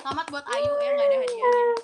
Selamat 0.00 0.26
buat 0.28 0.46
Ayu 0.46 0.72
ya 0.74 0.90
nggak 0.90 1.06
ada 1.06 1.16
hadiahnya. 1.18 1.74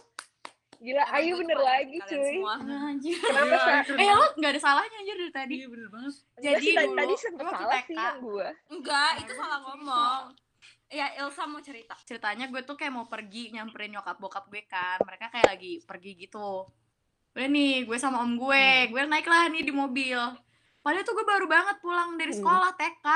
gila 0.77 1.03
Emang 1.03 1.17
Ayu 1.17 1.33
gue 1.33 1.41
bener 1.43 1.59
lagi 1.59 1.97
cuy 1.99 2.21
semua. 2.23 2.55
Anjir. 2.61 3.17
kenapa 3.19 3.57
keren 3.83 3.97
Eh 3.97 4.11
lo 4.11 4.27
nggak 4.35 4.51
ada 4.51 4.61
salahnya 4.61 4.97
anjir 4.99 5.17
dari 5.17 5.33
tadi. 5.33 5.55
Iya 5.57 5.67
bener 5.67 5.89
banget. 5.89 6.15
Jadi 6.37 6.63
sih, 6.63 6.75
tadi, 6.75 6.87
dulu, 6.87 6.97
tadi 6.97 7.15
sempet 7.17 7.43
waktu 7.43 7.57
salah 7.59 7.81
sih 7.83 7.97
yang 7.97 8.17
gue 8.19 8.49
Enggak, 8.71 9.13
itu 9.21 9.33
salah 9.35 9.59
ngomong. 9.63 10.23
Ya, 10.87 11.07
Ilsa 11.19 11.43
mau 11.45 11.61
cerita. 11.61 11.95
Ceritanya 12.01 12.47
gue 12.47 12.63
tuh 12.63 12.77
kayak 12.77 12.93
mau 12.95 13.05
pergi 13.05 13.51
nyamperin 13.51 13.91
nyokap 13.91 14.17
bokap 14.17 14.45
gue 14.47 14.63
kan. 14.65 15.01
Mereka 15.03 15.27
kayak 15.31 15.47
lagi 15.49 15.73
pergi 15.83 16.13
gitu. 16.17 16.63
Udah 17.33 17.49
nih, 17.49 17.85
gue 17.85 17.97
sama 17.97 18.23
om 18.23 18.33
gue, 18.35 18.67
gue 18.87 19.01
naik 19.03 19.27
lah 19.27 19.49
nih 19.49 19.61
di 19.61 19.73
mobil. 19.73 20.17
Padahal 20.79 21.03
tuh 21.03 21.13
gue 21.13 21.27
baru 21.27 21.45
banget 21.45 21.77
pulang 21.81 22.15
dari 22.15 22.31
Hmm. 22.31 22.39
sekolah 22.39 22.71
TK. 22.73 23.07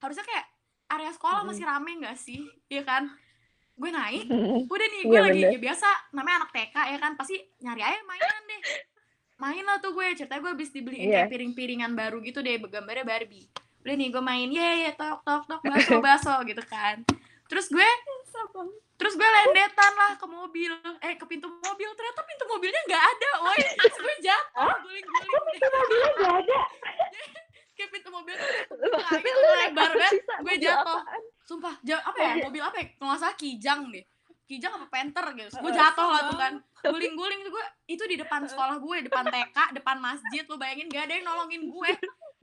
Harusnya 0.00 0.24
kayak 0.24 0.46
area 0.88 1.12
sekolah 1.12 1.42
Hmm. 1.42 1.48
masih 1.50 1.64
rame 1.64 1.90
gak 2.00 2.16
sih? 2.16 2.40
Iya 2.66 2.82
kan? 2.82 3.04
Gue 3.74 3.90
naik, 3.90 4.30
udah 4.70 4.86
nih 4.88 5.02
gue 5.02 5.12
Iya, 5.12 5.20
lagi 5.20 5.40
bener. 5.40 5.52
ya 5.52 5.60
biasa 5.60 5.86
namanya 6.10 6.36
anak 6.40 6.50
TK 6.52 6.76
ya 6.86 6.98
kan 6.98 7.12
pasti 7.14 7.34
nyari 7.58 7.82
aja 7.82 8.00
mainan 8.02 8.42
deh 8.44 8.60
main 9.34 9.60
lah 9.60 9.76
tuh 9.76 9.90
gue 9.90 10.06
ceritanya 10.14 10.40
gue 10.40 10.52
habis 10.52 10.70
dibeliin 10.70 11.04
Iya. 11.04 11.14
kayak 11.20 11.28
piring-piringan 11.28 11.92
baru 11.92 12.22
gitu 12.22 12.38
deh 12.38 12.54
gambarnya 12.60 13.02
Barbie 13.02 13.50
udah 13.82 13.94
nih 13.94 14.08
gue 14.08 14.22
main 14.22 14.48
ye 14.48 14.68
ye 14.80 14.90
tok 14.92 15.20
tok 15.20 15.42
tok 15.44 15.60
baso 15.60 15.98
baso 16.06 16.34
gitu 16.44 16.62
kan 16.62 17.02
terus 17.44 17.66
gue 17.68 17.84
terus 18.94 19.12
gue 19.12 19.26
lendetan 19.26 19.92
lah 19.92 20.14
ke 20.14 20.24
mobil 20.24 20.70
eh 21.00 21.14
ke 21.14 21.26
pintu 21.26 21.50
mobil 21.50 21.90
ternyata 21.90 22.22
pintu 22.22 22.44
mobilnya 22.46 22.80
nggak 22.86 23.04
ada 23.04 23.30
woi 23.42 23.58
terus 23.74 23.96
gue 23.98 24.14
jatuh 24.22 24.70
guling-guling 24.80 25.28
deh. 25.28 25.60
Mobilnya 25.60 26.10
nggak 26.14 26.34
ada. 26.40 26.58
kayak 27.76 27.90
pintu 27.90 28.08
mobil 28.08 28.34
naik 28.38 29.24
lebar 29.26 29.90
apa 29.90 29.98
banget, 29.98 30.12
gue 30.40 30.56
jatuh. 30.62 31.00
Sumpah 31.54 31.74
ja 31.80 32.02
apa 32.02 32.18
ya 32.18 32.32
mobil 32.42 32.58
apa 32.60 32.76
ya 32.76 32.86
kalau 32.98 33.08
nggak 33.08 33.20
salah 33.20 33.36
kijang 33.38 33.80
deh. 33.88 34.04
Kijang 34.44 34.76
apa 34.76 34.86
panther 34.92 35.24
gitu. 35.32 35.48
Gue 35.56 35.72
jatuh 35.72 36.04
lah 36.04 36.22
tuh 36.28 36.36
kan. 36.36 36.52
Guling-guling 36.84 37.40
tuh 37.40 37.50
gue 37.50 37.64
itu 37.88 38.04
di 38.04 38.16
depan 38.18 38.44
sekolah 38.44 38.76
gue 38.76 38.96
depan 39.08 39.24
TK 39.24 39.56
depan 39.72 39.96
masjid 39.96 40.44
lu 40.44 40.60
bayangin 40.60 40.84
gak 40.92 41.08
ada 41.08 41.16
yang 41.16 41.24
nolongin 41.24 41.64
gue. 41.64 41.90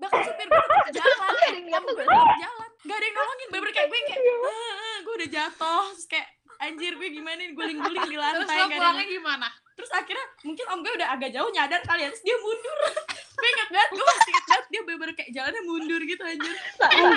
Bahkan 0.02 0.20
supir 0.26 0.48
gue 0.50 0.62
tetap 0.66 0.90
jalan. 0.98 1.30
Gak 1.30 1.50
yang 1.62 1.84
gue 1.86 1.94
tetap 1.94 2.10
jalan. 2.42 2.70
Gak 2.82 2.96
ada 2.98 3.06
yang 3.06 3.18
nolongin. 3.22 3.48
Bener 3.54 3.70
kayak 3.70 3.88
gue 3.88 4.00
kayak 4.02 4.18
"Ah, 4.18 4.50
ah," 4.50 4.98
gue 4.98 5.14
udah 5.14 5.30
jatuh. 5.30 5.84
Terus 5.94 6.08
kayak 6.10 6.28
anjir 6.58 6.94
gue 6.98 7.10
gimana 7.14 7.38
nih? 7.38 7.50
Guling-guling 7.54 8.02
di 8.02 8.18
Terus 8.18 8.26
lantai 8.26 8.42
lo 8.42 8.50
ada 8.50 8.58
yang 8.58 8.72
pulangnya 8.74 9.06
gimana? 9.08 9.50
terus 9.72 9.98
akhirnya 9.98 10.26
mungkin 10.46 10.66
om 10.70 10.80
gue 10.86 10.94
udah 10.94 11.10
agak 11.10 11.30
jauh 11.34 11.50
nyadar 11.50 11.82
kali 11.82 12.06
ya 12.06 12.10
terus 12.10 12.22
dia 12.22 12.38
mundur. 12.38 12.78
Gue 13.42 13.50
inget 13.50 13.70
banget 13.74 13.90
gue 13.90 14.06
masih 14.06 14.30
inget 14.30 14.46
banget 14.46 14.66
dia 14.70 14.82
bener-bener 14.86 15.14
kayak 15.18 15.32
jalannya 15.34 15.62
mundur 15.66 16.02
gitu 16.06 16.22
anjir. 16.22 16.56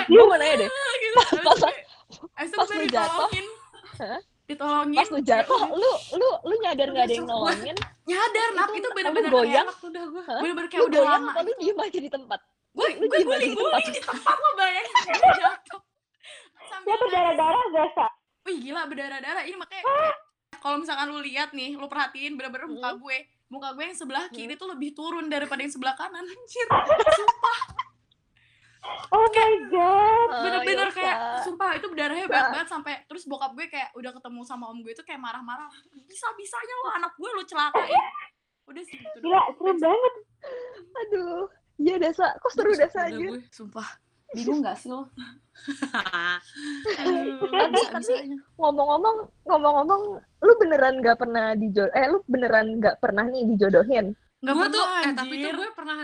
Gue 0.09 0.23
mau 0.25 0.37
nanya 0.39 0.55
deh. 0.65 0.69
Gitu. 1.05 1.15
Pas- 1.45 1.61
pas- 1.61 1.84
gue- 2.27 2.43
itu 2.43 2.55
pas 2.55 2.65
gue 2.65 2.77
lu 2.77 2.87
jatuh, 2.87 3.29
ditolongin. 4.45 4.97
Pas 4.97 5.09
lu 5.09 5.19
jatuh 5.21 5.61
lu 5.71 5.91
lu 6.13 6.29
lu 6.43 6.55
nyadar 6.59 6.87
nggak 6.89 7.05
ada 7.05 7.15
yang 7.15 7.25
nolongin? 7.25 7.75
Nyadar 8.05 8.47
nap 8.53 8.69
Itu 8.69 8.87
bener-bener 8.91 9.31
goyang? 9.31 9.65
kayak 9.65 9.85
Udah 9.85 10.03
gue. 10.05 10.23
Lu 10.39 10.53
kayak 10.65 10.83
udah 10.83 11.01
goyang 11.01 11.13
lama 11.19 11.29
apa 11.31 11.39
lu 11.41 11.53
diem 11.55 11.77
aja 11.79 11.99
di 11.99 12.09
tempat. 12.09 12.39
Gue 12.71 12.87
gue 12.91 13.07
aja 13.07 13.15
di 13.15 13.23
guling-guling 13.23 13.87
di 13.87 14.01
tempat 14.01 14.35
lo 14.35 14.49
bayangin 14.53 14.95
gue 15.07 15.31
jatuh. 15.41 15.81
Sambil 16.65 16.95
berdarah-darah 16.97 17.63
gak, 17.71 17.87
Sa? 17.93 18.07
wih 18.43 18.57
gila 18.59 18.81
berdarah-darah. 18.83 19.43
Ini 19.43 19.55
makanya 19.55 19.83
kayak, 19.83 20.15
kalau 20.59 20.77
misalkan 20.77 21.07
lu 21.07 21.19
lihat 21.19 21.49
nih 21.51 21.73
lu 21.73 21.85
perhatiin 21.85 22.33
bener-bener 22.33 22.67
muka 22.67 22.89
Hmm. 22.91 22.99
gue. 22.99 23.17
Muka 23.45 23.71
gue 23.71 23.85
yang 23.85 23.93
sebelah 23.95 24.25
kiri 24.27 24.53
tuh 24.53 24.65
lebih 24.67 24.91
turun 24.91 25.25
daripada 25.25 25.61
yang 25.61 25.69
sebelah 25.69 25.93
kanan 25.93 26.21
anjir 26.21 26.65
Oh 29.07 29.27
my 29.27 29.53
god. 29.69 30.27
Ah, 30.27 30.41
bener-bener 30.41 30.87
Ilsa. 30.89 30.97
kayak 30.97 31.17
sumpah 31.41 31.69
itu 31.73 31.85
berdarahnya 31.87 32.25
Sa. 32.25 32.33
banget 32.33 32.51
banget 32.51 32.67
sampai 32.69 32.93
terus 33.05 33.23
bokap 33.25 33.51
gue 33.53 33.65
kayak 33.67 33.89
udah 33.93 34.11
ketemu 34.11 34.41
sama 34.43 34.65
om 34.67 34.79
gue 34.81 34.91
tuh 34.91 35.05
kayak 35.05 35.21
marah-marah 35.21 35.69
bisa 36.03 36.27
bisanya 36.33 36.73
lo 36.81 36.89
anak 36.93 37.11
gue 37.15 37.29
lo 37.29 37.43
celakain. 37.43 38.03
Udah 38.65 38.81
sih 38.81 38.97
gitu 38.97 39.17
Gila, 39.21 39.41
serem 39.55 39.77
banget. 39.77 40.13
aduh 40.95 41.45
iya 41.75 41.95
dasa 41.97 42.33
kok 42.37 42.51
seru 42.51 42.71
dasa 42.73 42.99
Udah 43.03 43.09
aja 43.09 43.23
gue 43.29 43.41
sumpah. 43.51 43.87
Bingung 44.33 44.59
gak 44.59 44.75
sih 44.75 44.89
lo? 44.89 45.07
Bisanya 47.95 48.37
ngomong-ngomong 48.57 49.15
ngomong-ngomong 49.45 50.01
lu 50.19 50.53
beneran 50.59 50.99
nggak 50.99 51.17
pernah 51.17 51.55
dijod 51.55 51.89
eh 51.93 52.05
lu 52.09 52.19
beneran 52.27 52.81
nggak 52.81 52.99
pernah 52.99 53.23
nih 53.23 53.47
dijodohin? 53.53 54.11
Nggak 54.43 54.53
Gue 54.55 54.67
tuh, 54.67 54.83
pernah 54.83 55.01
eh 55.01 55.13
tapi 55.15 55.35
tuh 55.39 55.51
gue 55.55 55.69
pernah, 55.71 55.95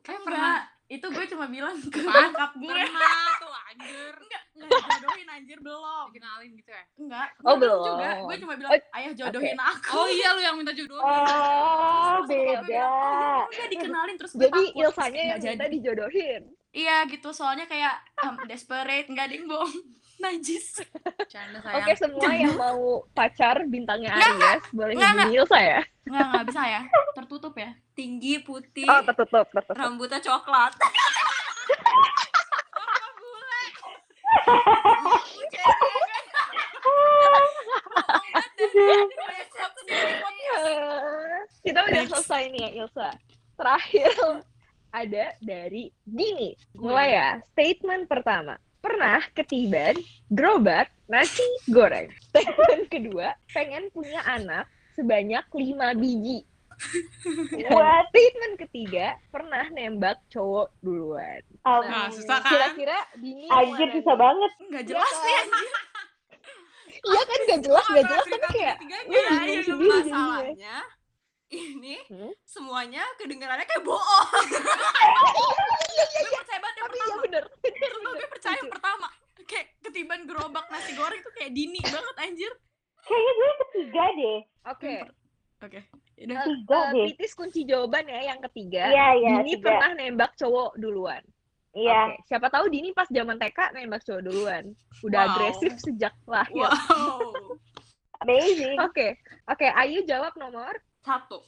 kayak 0.00 0.20
pernah 0.24 0.54
itu 0.86 1.06
gue 1.06 1.24
cuma 1.26 1.46
bilang 1.46 1.76
ke 1.80 1.96
bokap 1.98 2.52
gue. 2.54 2.68
Pernah 2.68 3.28
tuh 3.38 3.52
anjir. 3.66 4.14
Enggak 4.20 4.42
enggak 4.54 4.68
dijodohin 4.70 5.28
anjir 5.28 5.58
belum. 5.58 6.06
Dikenalin 6.08 6.50
gitu 6.54 6.70
ya? 6.70 6.84
Enggak 6.94 7.28
Oh, 7.40 7.56
belum. 7.56 7.80
juga. 7.90 8.10
gue 8.22 8.36
cuma 8.38 8.54
bilang 8.54 8.70
Oh, 8.70 8.96
ayah 8.96 9.12
jodohin 9.12 9.58
aku. 9.58 9.90
Oh 9.92 10.06
iya 10.06 10.28
lu 10.30 10.40
yang 10.40 10.56
minta 10.56 10.72
jodoh. 10.72 10.98
Oh, 10.98 12.16
gue 12.22 12.36
beda. 12.36 12.62
bilang, 12.62 12.90
"Oh, 12.90 13.42
udah 13.48 13.68
dikenalin. 13.68 14.14
Terus 14.16 14.32
gue 14.32 14.44
jadi 14.44 14.62
Ilsanya 14.76 15.22
yang 15.24 15.40
minta 15.42 15.66
dijodohin 15.66 16.42
iya 16.74 17.06
gitu. 17.06 17.30
Soalnya 17.30 17.64
kayak 17.70 17.94
um, 18.26 18.36
desperate 18.50 19.06
nggak 19.08 19.30
ada 19.30 19.34
yang 19.38 19.46
bohong 19.46 19.74
najis. 20.24 20.82
Canda 21.30 21.58
oke 21.62 21.70
sayang. 21.70 21.98
semua 21.98 22.30
yang 22.34 22.56
mau 22.58 23.06
pacar 23.14 23.62
bintangnya 23.70 24.14
Nggak, 24.14 24.34
Aries 24.34 24.66
boleh 24.74 24.94
hubungi 24.98 25.36
Ilsa 25.38 25.58
ya? 25.62 25.80
Nggak 26.04 26.24
nggak 26.34 26.44
bisa 26.50 26.62
ya. 26.66 26.80
Tertutup 27.14 27.54
ya. 27.54 27.70
Tinggi, 27.94 28.42
putih, 28.42 28.90
oh 28.90 29.00
tertutup 29.06 29.46
tertutup. 29.54 29.78
Rambutnya 29.78 30.18
coklat. 30.18 30.74
kita 41.64 41.80
udah 41.80 42.02
selesai 42.12 42.42
nih 42.52 42.60
ya 42.60 42.70
Ilsa. 42.84 43.08
Terakhir 43.56 44.12
ada 44.94 45.34
dari 45.42 45.90
Dini. 46.00 46.54
Mulai 46.72 47.08
ya. 47.10 47.28
Statement 47.50 48.06
pertama. 48.06 48.54
Pernah 48.78 49.18
ketiban 49.32 49.98
gerobak 50.30 50.92
nasi 51.04 51.42
goreng. 51.66 52.06
Statement 52.30 52.86
kedua 52.86 53.34
pengen 53.50 53.90
punya 53.90 54.22
anak 54.22 54.64
sebanyak 54.94 55.42
lima 55.52 55.92
biji. 55.92 56.46
What? 57.70 58.10
statement 58.10 58.54
ketiga 58.58 59.14
pernah 59.30 59.66
nembak 59.70 60.18
cowok 60.28 60.74
duluan. 60.78 61.38
Um, 61.62 61.82
Nah, 61.82 62.10
susah 62.10 62.38
kan? 62.38 62.50
kira-kira 62.50 62.98
Dini 63.16 63.46
Anjir, 63.46 63.88
susah 63.94 64.14
banget. 64.14 64.50
nggak 64.70 64.84
jelas 64.84 65.10
Iya 65.12 65.22
nih 65.22 65.34
kan? 65.34 65.46
anjir 65.46 65.70
iya 67.04 67.22
kan 67.22 67.40
gak 67.44 67.60
jelas 67.60 67.84
gak 67.84 68.06
jelas 68.06 68.24
tapi 68.24 68.48
kayak 68.48 68.76
lu 68.80 69.12
Iya, 69.12 69.28
bingung 69.28 69.44
iya, 69.44 69.60
sendiri 69.60 69.98
jadinya 70.08 70.78
ini 71.54 71.96
Hmm? 72.06 72.32
semuanya 72.42 73.02
kedengarannya 73.16 73.64
kayak 73.64 73.82
bohong. 73.82 74.48
gue 75.94 76.30
percaya 76.34 76.58
banget 76.58 76.76
yang 76.76 76.84
tapi 76.84 76.94
iya 76.94 77.04
pertama 77.04 77.22
bener 77.22 77.44
bener 77.60 77.90
Sumpah 77.90 78.00
bener 78.04 78.14
gue 78.16 78.28
percaya 78.30 78.56
yang 78.56 78.70
pertama 78.70 79.06
kayak 79.44 79.66
ketiban 79.80 80.20
gerobak 80.24 80.66
nasi 80.68 80.92
goreng 80.92 81.20
tuh 81.20 81.32
kayak 81.32 81.52
dini 81.52 81.80
banget 81.80 82.16
anjir 82.18 82.52
Kayaknya 83.00 83.32
gue 83.34 83.52
ketiga 83.60 84.04
deh. 84.14 84.38
oke 84.66 84.94
oke 85.60 85.80
udah 86.16 86.36
Tiga 86.40 86.78
Eh, 86.80 86.88
deh. 86.90 87.06
Titis 87.10 87.32
kunci 87.34 87.60
jawaban 87.62 88.04
ya 88.04 88.20
yang 88.28 88.40
ketiga. 88.40 88.86
Iya, 88.86 89.06
iya, 89.14 89.30
Dini 89.36 89.52
tiga. 89.52 89.66
pernah 89.66 89.90
nembak 89.94 90.32
cowok 90.34 90.78
duluan. 90.78 91.18
Iya. 91.72 92.00
Oke, 92.08 92.22
Siapa 92.24 92.46
tahu 92.48 92.70
Dini 92.70 92.90
pas 92.90 93.08
zaman 93.08 93.34
TK 93.34 93.58
nembak 93.74 94.00
cowok 94.00 94.22
duluan. 94.22 94.64
Udah 95.02 95.20
Wow. 95.20 95.30
agresif 95.34 95.74
sejak 95.80 96.14
lahir. 96.24 96.64
wow 96.64 97.34
Amazing. 98.20 98.78
Oke, 98.80 99.18
oke. 99.44 99.66
Ayu 99.74 100.00
jawab 100.04 100.32
nomor 100.34 100.72
Satu. 101.04 101.38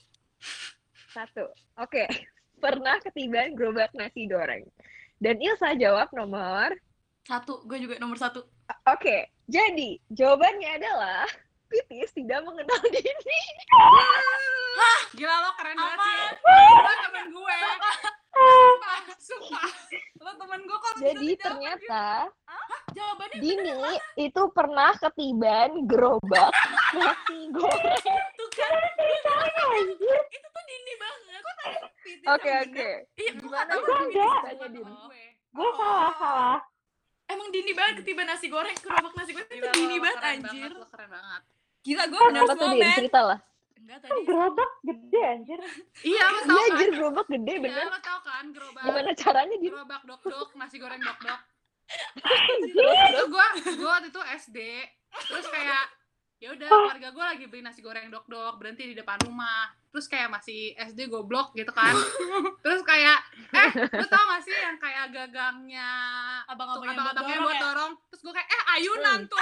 satu. 1.17 1.49
Oke, 1.81 2.05
pernah 2.61 3.01
ketiban 3.01 3.57
gerobak 3.57 3.89
nasi 3.97 4.29
goreng. 4.29 4.69
Dan 5.17 5.41
Ilsa 5.41 5.73
jawab 5.81 6.13
nomor. 6.13 6.77
satu 7.27 7.67
gue 7.67 7.83
juga 7.83 7.99
nomor 7.99 8.15
satu 8.15 8.47
Oke, 8.87 9.35
jadi 9.51 9.99
jawabannya 10.15 10.79
adalah 10.79 11.27
Titis 11.67 12.15
tidak 12.15 12.43
mengenal 12.47 12.79
Dini. 12.95 13.43
Gila 15.13 15.35
lo 15.39 15.51
keren 15.55 15.75
banget 15.75 15.99
sih. 15.99 16.19
Lo 16.77 16.93
temen 17.03 17.27
gue. 17.31 17.59
Sumpah. 18.37 18.99
Sumpah. 19.17 19.71
Lo 20.19 20.31
temen 20.35 20.61
gue 20.63 20.79
kalau 20.79 20.99
Jadi 20.99 21.29
ternyata 21.37 22.05
jawabannya 22.91 23.37
Dini 23.37 23.77
itu 24.19 24.43
pernah 24.51 24.93
ketiban 24.95 25.85
gerobak 25.85 26.53
nasi 26.93 27.39
goreng. 27.51 28.01
tuh 28.33 28.49
kan 28.51 28.73
Anjir. 29.69 30.19
itu 30.27 30.47
tuh 30.47 30.63
dini 30.65 30.93
banget. 30.97 31.41
Kok 31.41 31.55
Titis 31.99 32.27
Oke 32.27 32.51
oke. 32.63 32.89
iya 33.15 33.31
gue 33.33 33.43
Gimana? 33.43 33.67
Gak 33.67 33.69
tahu 33.69 33.81
Enggak, 33.83 34.69
Dini. 34.71 34.85
Enggak. 34.87 35.13
gue 35.53 35.53
Gue 35.53 35.71
salah, 35.75 36.13
salah. 36.17 36.59
emang 37.27 37.49
dini 37.51 37.73
banget 37.73 37.95
ketiba 38.01 38.23
nasi 38.23 38.47
goreng 38.47 38.77
gerobak 38.77 39.13
nasi 39.13 39.31
goreng 39.33 39.49
itu 39.51 39.69
dini 39.75 39.97
banget 39.99 40.21
anjir. 40.23 40.71
lo 40.73 40.87
keren 40.87 41.09
banget. 41.11 41.43
Gila 41.83 42.05
gue 42.07 42.19
Kenapa 42.21 42.53
bener 42.55 42.73
men. 42.75 42.97
Cerita 42.97 43.21
lah. 43.23 43.39
Enggak 43.87 43.99
Kan 44.01 44.11
tadi 44.11 44.23
gerobak 44.25 44.71
gede 44.83 45.21
anjir. 45.25 45.61
iya 46.11 46.23
lo 46.25 46.35
Iya 46.35 46.43
tau 46.43 46.57
kan? 46.57 46.67
anjir 46.69 46.89
gerobak 46.91 47.27
gede 47.29 47.53
Iya, 47.53 47.63
bener. 47.63 47.87
lo 47.87 48.01
tau 48.01 48.19
kan 48.21 48.45
gerobak. 48.51 48.83
Gimana 48.83 49.11
caranya 49.15 49.57
Din? 49.57 49.71
gerobak 49.71 50.03
dok 50.03 50.21
dok 50.23 50.49
nasi 50.53 50.77
goreng 50.77 50.99
dok 50.99 51.19
dok. 51.25 51.41
Terus, 52.67 52.99
itu 53.07 53.25
gue 53.25 53.47
gue 53.73 53.87
waktu 53.87 54.09
itu 54.11 54.21
SD 54.43 54.59
terus 55.25 55.47
kayak 55.47 55.87
ya 56.37 56.53
udah 56.53 56.69
keluarga 56.69 57.09
gue 57.09 57.25
lagi 57.25 57.45
beli 57.47 57.63
nasi 57.63 57.79
goreng 57.79 58.11
dok 58.11 58.27
dok 58.27 58.59
berhenti 58.59 58.85
di 58.85 58.95
depan 58.95 59.23
rumah. 59.23 59.71
Terus 59.89 60.07
kayak 60.07 60.29
masih 60.29 60.61
SD 60.75 61.07
goblok 61.07 61.55
gitu 61.55 61.71
kan. 61.71 61.95
Terus 62.61 62.83
kayak 62.83 63.17
eh 63.55 63.71
lu 63.73 64.05
tau 64.05 64.25
gak 64.27 64.43
sih 64.43 64.53
yang 64.53 64.77
kayak 64.77 65.09
gagangnya 65.09 65.89
abang-abang 66.45 66.83
tuh, 66.83 66.91
yang 66.91 66.99
buat 66.99 67.17
dorong 67.17 67.41
buat 67.41 67.55
ya? 67.55 67.63
dorong 67.65 67.93
terus 68.05 68.21
gue 68.21 68.33
kayak 68.35 68.49
eh 68.51 68.63
ayunan 68.75 69.19
Hmm. 69.19 69.31
tuh 69.31 69.39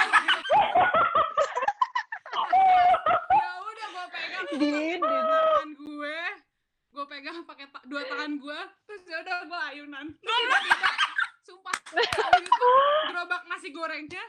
gue 3.95 4.05
pegang 4.09 4.45
Din, 4.51 4.59
Din. 4.59 4.99
tangan 4.99 5.71
gue. 5.73 6.19
Gue 6.89 7.05
pegang 7.07 7.37
pakai 7.43 7.65
ta- 7.69 7.85
dua 7.85 8.01
tangan 8.03 8.31
gue 8.35 8.59
terus 8.85 9.03
ya 9.05 9.17
udah 9.21 9.37
gue 9.45 9.61
ayunan. 9.69 10.05
Tiba-tiba 10.13 10.91
sumpah 11.41 11.75
itu 12.35 12.71
gerobak 13.05 13.41
nasi 13.45 13.69
gorengnya 13.69 14.25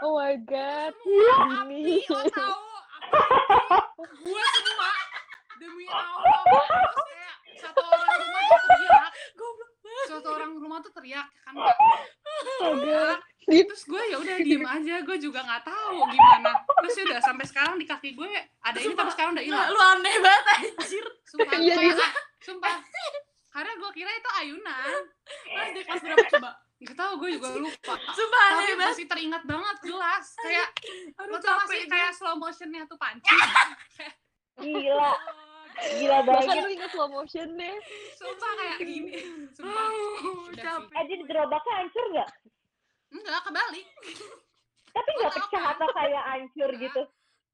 Oh 0.00 0.16
my 0.16 0.32
god. 0.40 0.96
semua 0.96 1.36
api 1.60 2.00
lo 2.02 2.20
tahu 2.26 2.64
apa 2.80 3.20
gue 4.16 4.44
semua 4.56 4.90
demi 5.58 5.84
Allah 5.84 6.40
terus 6.48 7.04
kayak 7.04 7.34
satu 7.60 7.80
orang 7.82 8.08
rumah 8.16 8.42
tuh 8.42 8.60
teriak 8.64 9.08
satu 10.10 10.28
orang 10.30 10.50
rumah 10.54 10.78
tuh 10.80 10.90
teriak 10.90 11.26
kan. 11.40 11.54
Astaga. 11.54 13.22
terus 13.50 13.82
gue 13.82 14.02
ya 14.06 14.16
udah 14.18 14.36
diem 14.40 14.62
aja 14.62 14.94
gue 15.02 15.16
juga 15.18 15.40
nggak 15.42 15.62
tahu 15.64 15.98
gimana. 16.06 16.50
Terus 16.64 16.94
ya 16.96 17.04
udah 17.10 17.20
sampai 17.22 17.46
sekarang 17.46 17.74
di 17.76 17.86
kaki 17.86 18.14
gue 18.14 18.30
ada 18.60 18.78
ini 18.78 18.94
tapi 18.94 19.10
sekarang 19.12 19.32
udah 19.34 19.44
hilang. 19.44 19.68
Lu 19.70 19.80
aneh 19.80 20.16
banget 20.18 20.46
anjir. 20.54 21.06
Sumpah 21.24 21.52
Iya, 21.56 21.74
kayak, 21.74 21.94
iya. 21.94 22.08
sumpah. 22.40 22.74
Karena 23.50 23.72
gue 23.74 23.90
kira 23.92 24.10
itu 24.10 24.30
ayunan 24.38 24.90
pas 25.50 25.68
di 25.70 25.80
kelas 25.82 26.00
berapa 26.00 26.26
coba? 26.38 26.50
Gak 26.80 26.96
tau 26.96 27.12
gue 27.20 27.28
juga 27.36 27.48
lupa. 27.58 27.94
Sumpah 28.14 28.40
tapi 28.40 28.54
aneh 28.56 28.72
banget. 28.72 28.88
masih 28.94 29.06
teringat 29.10 29.42
banget 29.44 29.76
jelas. 29.84 30.24
Kayak 30.38 30.68
aduh 31.18 31.34
lo 31.34 31.38
tau 31.38 31.44
gak 31.44 31.58
capek 31.66 31.76
sih 31.76 31.86
kayak 31.90 32.10
slow 32.14 32.34
motionnya 32.38 32.82
tuh 32.86 32.96
panci 32.96 33.28
Gila, 34.60 35.12
gila 35.92 36.18
Bahkan 36.20 36.26
banget. 36.46 36.60
lu 36.60 36.70
inget 36.70 36.90
slow 36.90 37.08
motionnya. 37.08 37.72
sumpah 38.14 38.52
kayak 38.54 38.78
gini 38.80 39.12
sumpah 39.50 39.86
Oh, 39.86 40.48
Udah 40.50 40.64
capek 40.86 41.04
Eh, 41.06 41.18
gerobaknya 41.24 41.72
hancur 41.76 42.04
nggak? 42.10 42.28
enggak 43.10 43.40
kebalik 43.42 43.86
Tapi 44.90 45.10
nggak 45.12 45.32
pecah 45.32 45.62
kan? 45.62 45.72
atau 45.72 45.88
kayak 45.92 46.22
hancur 46.26 46.70
gitu. 46.74 47.02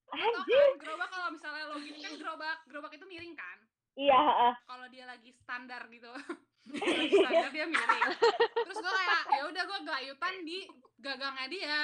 Tau 0.07 0.15
Anjir. 0.17 0.65
kan 0.65 0.79
gerobak 0.79 1.09
kalau 1.09 1.29
misalnya 1.31 1.65
lo 1.67 1.77
gini 1.79 1.99
kan 1.99 2.13
gerobak 2.15 2.59
gerobak 2.65 2.93
itu 2.93 3.05
miring 3.05 3.35
kan 3.35 3.59
Iya, 3.95 4.15
heeh. 4.15 4.55
kalau 4.65 4.87
dia 4.87 5.05
lagi 5.05 5.31
standar 5.35 5.83
gitu 5.87 6.09
lagi 6.67 7.17
standar 7.23 7.51
dia 7.51 7.67
miring 7.67 8.05
terus 8.67 8.77
gue 8.77 8.93
kayak 8.93 9.23
ya 9.31 9.43
udah 9.47 9.63
gue 9.63 9.81
gayutan 9.87 10.35
di 10.43 10.59
gagangnya 10.99 11.47
dia 11.47 11.81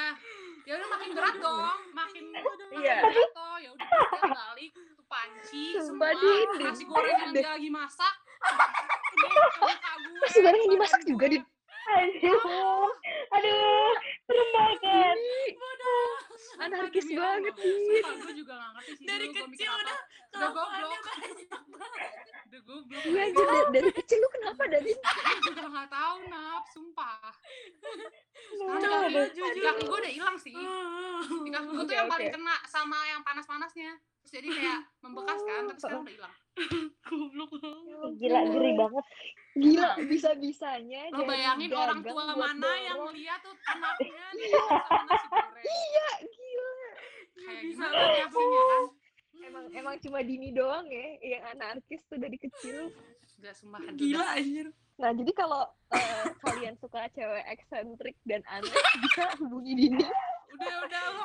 ya 0.62 0.72
udah 0.78 0.88
makin 0.90 1.08
berat 1.14 1.36
dong 1.38 1.78
makin 1.92 2.24
makin 2.34 2.66
Iya. 2.72 2.98
jatuh 3.04 3.56
ya 3.60 3.70
udah 3.74 3.86
dia 3.86 4.22
balik 4.30 4.70
tuh 4.74 5.04
panci 5.06 5.64
semua 5.78 6.10
nasi 6.58 6.84
goreng 6.86 7.18
yang 7.20 7.32
dia 7.34 7.50
lagi 7.52 7.70
masak 7.70 8.14
Nasi 10.22 10.38
goreng 10.40 10.60
yang 10.66 10.72
dimasak 10.74 11.02
juga. 11.04 11.24
Din. 11.30 11.42
Aduh. 11.82 12.90
Aduh, 13.32 13.92
serem 14.24 14.48
banget. 14.54 15.18
Anarkis 16.62 17.04
demi 17.10 17.18
banget. 17.18 17.54
Sumpah, 17.58 18.14
gue 18.22 18.34
juga 18.38 18.52
gak 18.54 18.70
ngerti 18.78 18.92
sih 19.02 19.06
Dari 19.06 19.26
kecil 19.34 19.70
udah 19.72 19.98
udah 20.32 20.48
goblok 20.54 21.00
udah 22.92 23.24
goblok 23.32 23.32
Iya 23.32 23.32
dari, 23.32 23.60
dari 23.72 23.90
kecil 23.92 24.18
lu 24.20 24.28
kenapa 24.30 24.62
dari 24.68 24.92
juga 25.48 25.62
gak 25.64 25.88
tahu 25.88 26.16
nap 26.28 26.64
sumpah. 26.68 27.32
Sekarang 28.52 29.08
Aduh, 29.08 29.26
kaki, 29.64 29.82
gue 29.88 29.98
udah 29.98 30.12
hilang 30.12 30.36
sih. 30.36 30.52
Di 31.42 31.50
kaki 31.50 31.68
gue 31.72 31.84
tuh 31.84 31.96
yang 31.96 32.08
paling 32.10 32.30
kena 32.30 32.56
sama 32.68 32.98
yang 33.08 33.20
panas-panasnya. 33.24 33.96
Terus 34.22 34.32
jadi 34.38 34.48
kayak 34.52 34.80
membekas 35.00 35.40
kan 35.42 35.62
tapi 35.66 35.80
sekarang 35.80 36.02
udah 36.04 36.14
hilang. 36.14 36.34
Goblok 37.08 37.50
banget. 37.56 38.10
Gila, 38.20 38.40
ngeri 38.46 38.72
banget. 38.76 39.04
gila 39.52 39.90
bisa-bisanya 40.08 41.12
lo 41.12 41.20
dari 41.20 41.28
bayangin 41.28 41.70
orang 41.76 42.00
tua 42.00 42.24
mana 42.32 42.72
yang 42.80 42.96
dorong. 42.96 43.12
lihat 43.12 43.44
tuh 43.44 43.52
anaknya 43.68 44.24
Iya, 45.60 46.08
gila. 46.24 46.72
kayak 47.36 47.62
bisa 47.68 47.84
gimana 47.84 48.08
reaksinya 48.16 48.62
kan 48.64 48.82
Emang 49.42 49.64
emang 49.74 49.94
cuma 49.98 50.18
Dini 50.22 50.54
doang 50.54 50.86
ya 50.86 51.06
yang 51.22 51.42
anarkis 51.56 52.02
tuh 52.06 52.18
dari 52.18 52.38
kecil. 52.38 52.90
gak 53.42 53.58
sumpah 53.58 53.82
gila 53.98 54.38
anjir 54.38 54.70
Nah, 55.02 55.10
jadi 55.10 55.32
kalau 55.34 55.66
eh, 55.90 56.26
kalian 56.46 56.78
suka 56.78 57.10
cewek 57.10 57.42
eksentrik 57.50 58.14
dan 58.22 58.38
aneh 58.46 58.70
bisa 59.02 59.34
hubungi 59.42 59.74
Dini. 59.74 60.06
udah 60.52 60.74
udah 60.86 61.02
lo 61.10 61.24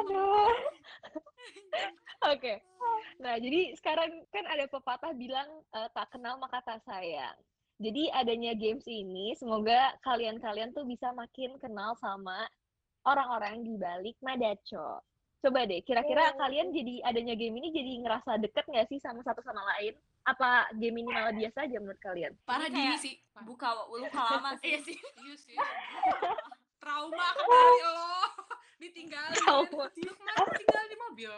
Aduh. 0.00 0.48
Oke. 2.32 2.62
Nah, 3.20 3.36
jadi 3.36 3.76
sekarang 3.76 4.24
kan 4.32 4.44
ada 4.48 4.64
pepatah 4.70 5.12
bilang 5.12 5.48
eh, 5.76 5.88
tak 5.92 6.08
kenal 6.14 6.40
maka 6.40 6.64
tak 6.64 6.80
sayang. 6.88 7.36
Jadi 7.82 8.08
adanya 8.14 8.54
games 8.54 8.86
ini 8.86 9.34
semoga 9.36 9.92
kalian-kalian 10.06 10.72
tuh 10.72 10.86
bisa 10.86 11.10
makin 11.12 11.58
kenal 11.58 11.98
sama 11.98 12.46
orang-orang 13.04 13.66
di 13.66 13.74
balik 13.76 14.16
Madacho. 14.24 15.02
Coba 15.44 15.60
deh, 15.62 15.76
kira-kira 15.78 16.24
Hmm. 16.26 16.40
kalian 16.40 16.66
jadi 16.70 17.04
adanya 17.04 17.34
game 17.34 17.52
ini 17.54 17.68
jadi 17.68 18.00
ngerasa 18.00 18.40
deket 18.40 18.64
nggak 18.64 18.88
sih 18.88 18.96
sama 18.96 19.20
satu 19.20 19.44
sama 19.44 19.60
lain? 19.68 19.92
Apa 20.24 20.72
game 20.72 20.96
ini 20.96 21.10
malah 21.10 21.30
biasa 21.30 21.68
aja 21.68 21.76
menurut 21.76 22.00
kalian? 22.00 22.32
parah 22.42 22.64
Ini 22.64 22.72
dini 22.72 22.88
kayak- 22.88 23.02
sih 23.02 23.14
Buka 23.44 23.68
luka 23.86 24.22
lama 24.32 24.56
iya 24.64 24.80
sih. 24.80 24.96
iya 24.96 25.36
sih 25.36 25.52
trauma 26.78 27.28
kembali 27.36 27.76
lo 27.82 28.24
ditinggalin 28.78 29.36
Trauma. 29.36 29.84
Tinggal 29.92 30.84
di 30.86 30.96
mobil 30.98 31.32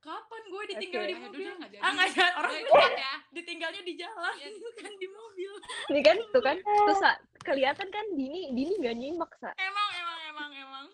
kapan 0.00 0.42
gue 0.46 0.62
ditinggal 0.70 1.02
Oke. 1.02 1.08
di 1.08 1.16
mobil 1.18 1.48
jadi. 1.60 1.76
ah 1.78 1.90
nggak 1.90 2.08
jadi 2.10 2.32
orang 2.34 2.54
ikut 2.58 2.92
ya 2.94 3.14
ditinggalnya 3.30 3.82
di 3.82 3.94
jalan 3.94 4.34
Iya. 4.34 4.48
kan 4.80 4.92
di 4.94 5.08
mobil 5.08 5.52
Ini 5.88 6.00
kan, 6.02 6.16
tuh 6.28 6.42
kan, 6.42 6.56
terus 6.60 6.98
Sa, 6.98 7.12
kelihatan 7.40 7.88
kan 7.88 8.04
Dini, 8.10 8.48
Dini 8.50 8.72
nggak 8.76 8.96
nyimak 8.96 9.32
sa. 9.34 9.52
emang 9.56 9.88
emang 9.94 10.18
emang 10.26 10.50
emang 10.58 10.86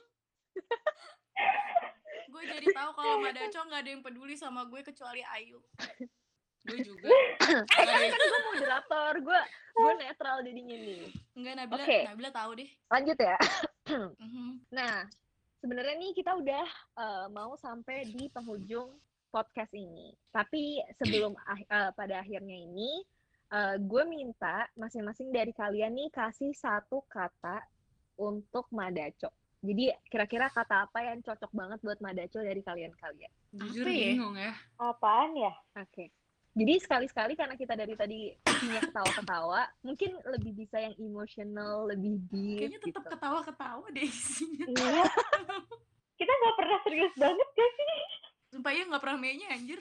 gue 2.37 2.44
jadi 2.53 2.66
tahu 2.77 2.90
kalau 2.92 3.16
Madaco 3.25 3.61
nggak 3.72 3.81
ada 3.81 3.90
yang 3.96 4.03
peduli 4.05 4.35
sama 4.37 4.68
gue 4.68 4.81
kecuali 4.85 5.25
Ayu 5.33 5.57
gue 6.66 6.79
juga 6.83 7.09
Karena 7.70 8.11
kan 8.11 8.18
gue 8.18 8.40
moderator, 8.51 9.12
gue 9.22 9.40
gue 9.77 9.92
netral 10.03 10.37
jadinya 10.42 10.77
nih. 10.83 11.05
Enggak 11.37 11.55
Nabila 11.62 11.85
Oke. 11.85 11.99
Nabila 12.11 12.31
tahu 12.35 12.51
deh 12.59 12.70
Lanjut 12.90 13.18
ya. 13.18 13.38
Mhm. 13.87 14.66
Nah, 14.75 15.07
sebenarnya 15.62 15.94
nih 15.94 16.11
kita 16.11 16.35
udah 16.35 16.66
eh, 16.99 17.27
mau 17.31 17.55
sampai 17.55 18.11
di 18.11 18.27
penghujung 18.35 18.99
podcast 19.31 19.70
ini. 19.79 20.11
Tapi 20.35 20.83
sebelum 20.99 21.38
eh, 21.70 21.90
pada 21.94 22.18
akhirnya 22.18 22.59
ini, 22.59 22.99
eh, 23.55 23.79
gue 23.79 24.03
minta 24.03 24.66
masing-masing 24.75 25.31
dari 25.31 25.55
kalian 25.55 25.94
nih 25.94 26.11
kasih 26.11 26.51
satu 26.51 27.07
kata 27.07 27.62
untuk 28.18 28.66
Madaco. 28.75 29.31
Jadi 29.67 29.85
kira-kira 30.07 30.47
kata 30.47 30.87
apa 30.87 30.99
yang 31.03 31.19
cocok 31.27 31.51
banget 31.51 31.79
buat 31.83 31.99
Madaco 31.99 32.39
dari 32.39 32.63
kalian-kalian? 32.63 33.33
jujur 33.57 33.89
ya? 33.89 34.13
bingung 34.15 34.37
ya 34.39 34.53
Apaan 34.79 35.35
ya? 35.35 35.53
Oke. 35.75 36.15
Jadi 36.57 36.73
sekali-sekali 36.81 37.37
karena 37.37 37.53
kita 37.53 37.77
dari 37.77 37.93
tadi 37.99 38.33
punya 38.41 38.81
ketawa-ketawa, 38.81 39.69
mungkin 39.85 40.17
lebih 40.25 40.57
bisa 40.57 40.81
yang 40.81 40.97
emotional, 40.97 41.85
lebih 41.85 42.17
deep 42.33 42.65
kayaknya 42.65 42.81
tetap 42.81 43.05
gitu. 43.05 43.13
ketawa-ketawa 43.13 43.87
deh 43.93 44.07
isinya 44.09 44.65
Iya. 44.65 45.05
Kita 46.21 46.33
nggak 46.33 46.57
pernah 46.57 46.79
serius 46.81 47.13
banget 47.21 47.49
gak 47.53 47.71
sih? 47.77 47.97
sumpah 48.57 48.73
ya 48.73 48.89
nggak 48.89 49.03
pernah 49.05 49.19
mainnya 49.21 49.53
anjir 49.53 49.81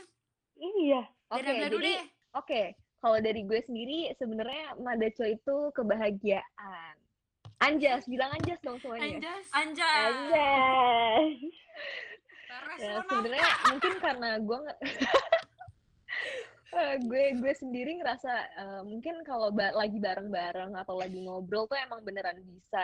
Iya. 0.59 1.07
Oke, 1.31 1.47
dulu 1.47 1.79
jadi 1.79 1.79
deh 1.79 1.99
Oke, 2.35 2.75
kalau 2.99 3.17
dari 3.23 3.47
gue 3.47 3.59
sendiri 3.63 4.11
sebenarnya 4.19 4.75
Madaco 4.75 5.23
itu 5.23 5.55
kebahagiaan. 5.71 6.95
Anjas, 7.65 8.05
bilang 8.05 8.29
Anjas 8.29 8.61
dong 8.61 8.77
semuanya. 8.77 9.17
Anjas. 9.17 9.45
Anjay. 9.49 11.21
Teres 12.45 12.77
Ya, 12.77 13.01
sebenarnya 13.09 13.49
mungkin 13.67 13.93
karena 13.97 14.29
gue 14.37 14.57
nggak 14.61 14.79
gue 17.09 17.23
gue 17.39 17.53
sendiri 17.55 17.91
ngerasa 18.03 18.31
eh, 18.53 18.81
mungkin 18.83 19.23
kalau 19.25 19.49
ba- 19.49 19.73
lagi 19.73 19.97
bareng-bareng 19.97 20.75
atau 20.75 20.99
lagi 20.99 21.23
ngobrol 21.23 21.65
tuh 21.65 21.79
emang 21.79 22.03
beneran 22.05 22.37
bisa 22.43 22.83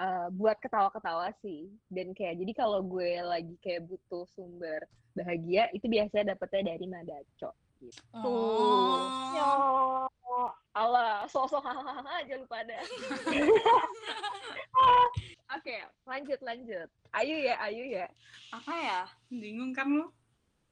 eh, 0.00 0.28
buat 0.34 0.58
ketawa-ketawa 0.58 1.30
sih. 1.38 1.70
Dan 1.86 2.10
kayak 2.10 2.42
jadi 2.42 2.52
kalau 2.58 2.82
gue 2.82 3.22
lagi 3.22 3.54
kayak 3.62 3.86
butuh 3.86 4.26
sumber 4.34 4.82
bahagia 5.14 5.70
itu 5.70 5.86
biasanya 5.86 6.34
dapetnya 6.34 6.74
dari 6.74 6.86
Madaco. 6.90 7.54
Gitu. 7.80 8.02
Oh. 8.14 8.98
Yo. 9.32 9.50
Allah, 10.72 11.26
sosok 11.26 11.58
hahaha 11.58 12.22
aja 12.22 12.34
lu 12.34 12.46
pada. 12.46 12.78
Oke, 15.50 15.74
lanjut 16.04 16.38
lanjut. 16.40 16.88
Ayu 17.10 17.36
ya, 17.40 17.56
Ayu 17.60 17.84
ya. 17.88 18.06
Apa 18.50 18.72
ya? 18.74 19.00
Bingung 19.28 19.72
kan 19.72 19.88
lu? 19.88 20.06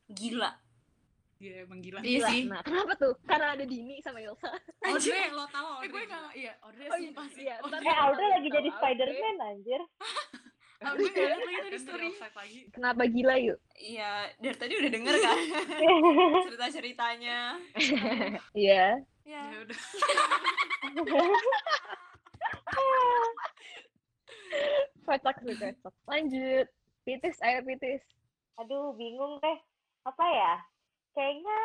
Gila. 0.08 0.52
Iya 1.36 1.64
emang 1.64 1.80
gila. 1.80 2.00
Iya 2.00 2.08
Gila. 2.16 2.28
sih. 2.30 2.40
Nah, 2.46 2.60
kenapa 2.62 2.92
tuh? 2.94 3.12
Karena 3.22 3.52
ada 3.52 3.64
Dini 3.64 4.00
sama 4.00 4.20
Ilsa. 4.20 4.48
Audrey, 4.80 5.28
lo 5.28 5.44
tau 5.46 5.80
Eh, 5.80 5.86
gue 5.86 5.98
Audrey? 5.98 6.06
gak, 6.06 6.32
iya, 6.32 6.52
Audrey 6.62 6.86
Oh, 6.86 6.96
iya, 6.96 7.08
sumpah 7.08 7.26
sih. 7.28 7.42
iya, 7.42 7.54
ntar 7.58 7.76
Audrey, 7.76 7.88
Eh, 7.88 7.96
Audrey 7.98 8.28
lagi 8.30 8.48
jadi. 8.48 8.68
Spider-Man 8.72 9.36
anjir. 9.42 9.80
Audrey 10.76 11.08
gak 11.08 11.24
liat 11.24 11.40
lagi 11.40 11.58
tadi 11.64 11.78
story. 11.80 11.96
dari 11.96 12.06
offside 12.12 12.36
lagi. 12.36 12.58
Kenapa 12.68 13.02
gila 13.08 13.34
yuk? 13.40 13.58
Iya, 13.76 14.10
dari 14.36 14.56
tadi 14.56 14.72
udah 14.76 14.90
denger 14.92 15.14
kan 15.24 15.38
cerita-ceritanya. 16.46 17.38
Iya. 18.52 18.84
Iya. 19.26 19.42
Ya 19.50 19.58
udah. 19.58 19.78
Kocak 25.06 25.36
sih, 25.42 25.54
kocak. 25.54 25.94
Lanjut. 26.06 26.66
Pitis, 27.06 27.38
ayo 27.42 27.62
pitis. 27.62 28.02
Aduh, 28.58 28.94
bingung 28.98 29.38
deh. 29.38 29.58
Apa 30.02 30.24
ya? 30.26 30.54
Kayaknya 31.14 31.58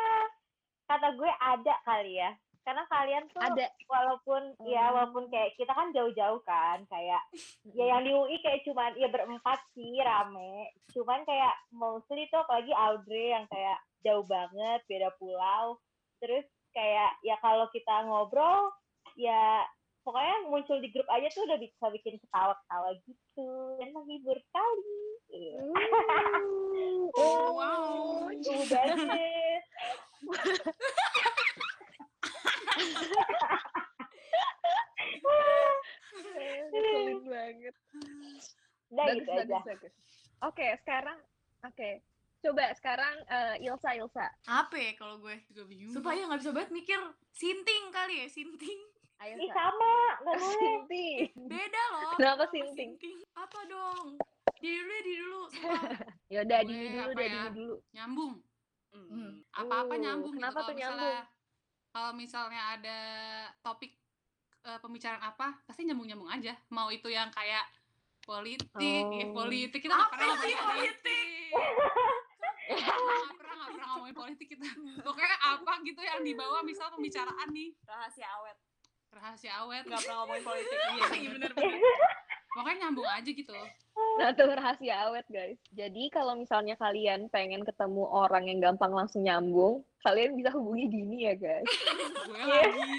kata 0.86 1.08
gue 1.18 1.30
ada 1.42 1.74
kali 1.82 2.18
ya. 2.18 2.30
Karena 2.62 2.86
kalian 2.86 3.26
tuh 3.34 3.42
Ada. 3.42 3.66
walaupun 3.90 4.54
ya 4.70 4.86
Hmm. 4.86 4.94
walaupun 4.94 5.24
kayak 5.34 5.58
kita 5.58 5.74
kan 5.74 5.90
jauh-jauh 5.90 6.40
kan 6.46 6.86
kayak 6.86 7.22
ya 7.78 7.84
yang 7.90 8.06
di 8.06 8.14
UI 8.14 8.38
kayak 8.38 8.62
cuman 8.62 8.94
ya 8.94 9.10
berempat 9.10 9.58
sih 9.74 9.98
rame 9.98 10.70
cuman 10.94 11.26
kayak 11.26 11.54
mostly 11.74 12.30
tuh 12.30 12.38
apalagi 12.46 12.70
Audrey 12.70 13.34
yang 13.34 13.50
kayak 13.50 13.82
jauh 14.06 14.22
banget 14.26 14.78
beda 14.86 15.10
pulau 15.18 15.74
terus 16.22 16.46
kayak 16.70 17.10
ya 17.26 17.34
kalau 17.42 17.66
kita 17.74 18.06
ngobrol 18.06 18.70
ya 19.18 19.66
pokoknya 20.06 20.46
muncul 20.46 20.78
di 20.78 20.90
grup 20.90 21.06
aja 21.10 21.30
tuh 21.34 21.46
udah 21.46 21.58
bisa 21.58 21.84
bikin 21.90 22.18
ketawa-ketawa 22.22 22.94
gitu 23.06 23.50
dan 23.82 23.90
menghibur 23.90 24.38
kali 24.54 25.02
Iya. 25.32 25.58
Oh, 27.12 27.52
wow. 27.52 28.24
Uh, 28.32 28.64
banget 28.72 29.60
Ngeselin 36.72 37.20
banget. 37.26 37.74
udah 38.92 39.04
Bagus, 39.08 39.24
gitu 39.24 39.30
aja 39.32 39.44
bagus, 39.48 39.64
bagus. 39.64 39.92
Oke, 40.44 40.66
sekarang, 40.84 41.18
oke. 41.64 41.90
Coba 42.42 42.64
sekarang 42.74 43.14
eh, 43.30 43.64
Ilsa, 43.64 43.94
Ilsa. 43.94 44.26
Apa 44.50 44.74
ya 44.74 44.92
kalau 44.98 45.16
gue? 45.22 45.38
Juga 45.48 45.64
bingung. 45.70 45.94
Supaya 45.94 46.26
gak 46.26 46.40
bisa 46.42 46.50
banget 46.52 46.70
mikir 46.74 46.98
sinting 47.30 47.84
kali 47.94 48.26
ya, 48.26 48.28
sinting. 48.28 48.80
Ayo, 49.22 49.38
Ih 49.38 49.46
Sa. 49.54 49.70
sama 49.70 49.94
nggak 50.26 50.34
boleh. 50.42 51.18
Beda 51.46 51.82
loh. 51.94 52.10
Kenapa 52.18 52.42
sama 52.50 52.66
sinting? 52.74 53.22
Apa 53.38 53.58
dong? 53.70 54.18
Di 54.58 54.66
dulu 54.74 54.90
ya, 54.90 55.00
di 55.06 55.14
dulu. 55.14 55.40
Yaudah, 56.34 56.60
Dini 56.66 56.86
dulu 56.90 57.02
apa 57.06 57.14
deh, 57.14 57.28
ya? 57.30 57.42
Dulu. 57.54 57.74
Nyambung. 57.94 58.34
Hmm. 58.92 59.32
Apa-apa 59.54 59.94
Oh, 59.94 59.98
nyambung 60.02 60.32
kenapa 60.34 60.58
gitu. 60.58 60.58
Kalau 60.58 60.66
tuh 60.66 60.74
misalnya 60.74 60.98
nyambung? 60.98 61.16
Kalau 61.92 62.10
misalnya 62.12 62.72
ada 62.72 62.98
topik 63.60 63.92
eh, 64.62 64.78
pembicaraan 64.80 65.20
apa, 65.20 65.60
pasti 65.62 65.84
nyambung-nyambung 65.84 66.30
aja. 66.30 66.56
Mau 66.70 66.88
itu 66.88 67.06
yang 67.06 67.28
kayak 67.28 67.68
politik, 68.22 69.04
ya 69.10 69.26
Oh. 69.26 69.34
politik 69.36 69.80
kita 69.82 69.92
nggak 69.92 70.08
Apa 70.08 70.16
pernah 70.16 70.36
sih 70.38 70.52
ngomongin 70.54 70.72
politik. 70.72 71.50
Nggak 72.62 72.96
pernah, 72.96 73.18
nggak 73.18 73.36
pernah, 73.36 73.54
nggak 73.58 73.70
pernah 73.74 73.88
ngomongin 73.92 74.16
politik 74.16 74.46
kita. 74.48 74.68
Pokoknya 75.02 75.36
apa 75.42 75.72
gitu 75.82 76.00
yang 76.00 76.20
dibawa 76.22 76.58
misal 76.62 76.86
pembicaraan 76.88 77.48
nih 77.50 77.74
Rahasia 77.82 78.28
awet. 78.38 78.56
rahasia 79.12 79.52
awet. 79.60 79.84
Nggak 79.84 80.00
pernah 80.00 80.16
ngomongin 80.24 80.44
politik. 80.46 80.78
Iya 81.20 81.28
bener 81.36 81.50
bener. 81.52 81.78
Pokoknya 82.52 82.76
nyambung 82.86 83.08
aja 83.08 83.30
gitu. 83.32 83.52
Nah, 84.20 84.28
tuh 84.36 84.52
rahasia 84.52 85.08
awet, 85.08 85.24
guys. 85.32 85.56
Jadi, 85.72 86.12
kalau 86.12 86.36
misalnya 86.36 86.76
kalian 86.76 87.32
pengen 87.32 87.64
ketemu 87.64 88.04
orang 88.12 88.44
yang 88.44 88.60
gampang 88.60 88.92
langsung 88.92 89.24
nyambung, 89.24 89.80
kalian 90.04 90.36
bisa 90.36 90.52
hubungi 90.52 90.84
Dini 90.92 91.32
ya, 91.32 91.34
guys. 91.36 91.64
Gue 92.28 92.44
lagi. 92.44 92.92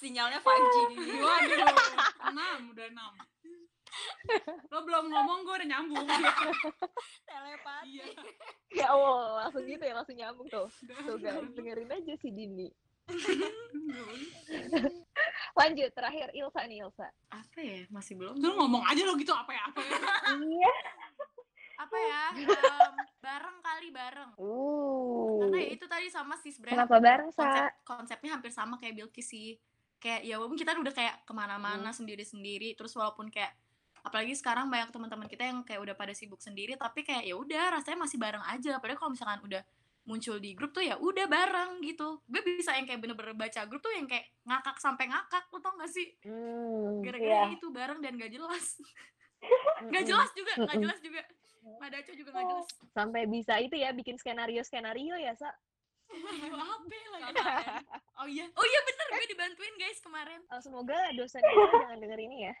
Sinyalnya 0.00 0.40
5G 0.40 0.74
di 0.90 0.96
sini. 0.96 1.20
Waduh, 1.20 1.60
enam 2.32 2.58
udah 2.72 2.86
enam. 2.88 3.12
Lo 4.72 4.78
belum 4.88 5.12
ngomong 5.12 5.38
gue 5.44 5.54
udah 5.60 5.68
nyambung. 5.68 6.06
Telepati. 7.28 8.00
Iya. 8.00 8.04
Ya 8.72 8.86
Allah, 8.96 9.44
langsung 9.44 9.68
gitu 9.68 9.82
ya, 9.84 9.92
langsung 9.92 10.16
nyambung 10.16 10.48
tuh. 10.48 10.72
Tuh, 10.88 11.16
guys, 11.20 11.52
dengerin 11.52 11.92
aja 11.92 12.14
si 12.16 12.32
Dini. 12.32 12.72
Lanjut, 15.58 15.90
terakhir 15.92 16.30
Ilsa 16.32 16.60
nih, 16.64 16.86
Ilsa. 16.86 17.08
Apa 17.28 17.58
ya? 17.60 17.84
Masih 17.90 18.16
belum. 18.16 18.38
Lu 18.38 18.56
ngomong 18.56 18.86
aja 18.86 19.02
lo 19.04 19.18
gitu 19.18 19.34
apa 19.34 19.52
ya 19.52 19.62
apa 19.68 19.80
ya. 19.82 19.98
iya 20.38 20.74
Apa 21.80 21.96
ya? 21.96 22.24
Em, 22.36 22.94
bareng 23.24 23.56
kali 23.64 23.88
bareng. 23.88 24.30
Uh. 24.36 25.40
Karena 25.44 25.58
ya 25.64 25.68
itu 25.74 25.84
tadi 25.88 26.06
sama 26.12 26.36
sis 26.40 26.60
Brand. 26.60 26.76
Kenapa 26.76 26.96
bareng, 27.00 27.32
konsep 27.32 27.72
Sa? 27.72 27.84
konsepnya 27.84 28.30
hampir 28.36 28.52
sama 28.52 28.76
kayak 28.76 29.00
Bilkis 29.00 29.32
sih 29.32 29.56
kayak 30.00 30.24
ya 30.24 30.40
walaupun 30.40 30.56
kita 30.56 30.72
udah 30.72 30.94
kayak 30.96 31.28
ke 31.28 31.32
mana-mana 31.36 31.92
sendiri-sendiri 31.92 32.72
terus 32.72 32.96
walaupun 32.96 33.28
kayak 33.28 33.52
apalagi 34.00 34.32
sekarang 34.32 34.72
banyak 34.72 34.88
teman-teman 34.88 35.28
kita 35.28 35.44
yang 35.44 35.60
kayak 35.60 35.84
udah 35.84 35.92
pada 35.92 36.16
sibuk 36.16 36.40
sendiri 36.40 36.72
tapi 36.80 37.04
kayak 37.04 37.28
ya 37.28 37.36
udah 37.36 37.76
rasanya 37.76 38.00
masih 38.00 38.16
bareng 38.16 38.40
aja 38.48 38.80
padahal 38.80 38.96
kalau 38.96 39.12
misalkan 39.12 39.40
udah 39.44 39.62
muncul 40.10 40.36
di 40.36 40.50
grup 40.52 40.70
tuh 40.70 40.82
ya 40.82 40.98
udah 40.98 41.24
bareng 41.24 41.78
gitu 41.80 42.18
gue 42.24 42.42
bisa 42.42 42.74
yang 42.74 42.82
kayak 42.82 42.98
bener-bener 42.98 43.30
baca 43.32 43.62
grup 43.64 43.78
tuh 43.78 43.92
yang 43.92 44.04
kayak 44.04 44.26
ngakak 44.42 44.74
sampai 44.76 45.06
ngakak 45.06 45.46
lo 45.46 45.58
tau 45.58 45.72
gak 45.76 45.86
sih 45.88 46.10
Hmm. 46.20 46.98
gara-gara 47.00 47.46
Iya. 47.46 47.54
itu 47.54 47.66
bareng 47.70 48.00
dan 48.00 48.16
gak 48.16 48.28
jelas 48.28 48.66
gak 49.88 50.04
jelas 50.04 50.30
juga 50.32 50.52
gak 50.60 50.76
jelas 50.76 50.98
juga 50.98 51.22
Madaco 51.76 52.10
juga 52.10 52.30
gak 52.32 52.46
jelas 52.46 52.66
Sampai 52.90 53.22
bisa 53.24 53.54
itu 53.56 53.72
ya, 53.74 53.92
bikin 53.92 54.16
skenario-skenario 54.16 55.12
ya, 55.14 55.32
Sa? 55.34 55.52
Apa 56.10 56.28
lagi 57.14 57.30
Kemarin. 57.38 57.84
oh 58.16 58.26
iya 58.26 58.44
oh 58.50 58.66
iya 58.66 58.80
bener 58.82 59.06
gue 59.12 59.26
dibantuin 59.28 59.74
guys 59.76 60.00
kemarin 60.00 60.40
Eh, 60.42 60.58
semoga 60.58 60.98
dosen 61.14 61.38
jangan 61.40 61.96
denger 61.96 62.18
ini 62.18 62.36
ya. 62.42 62.54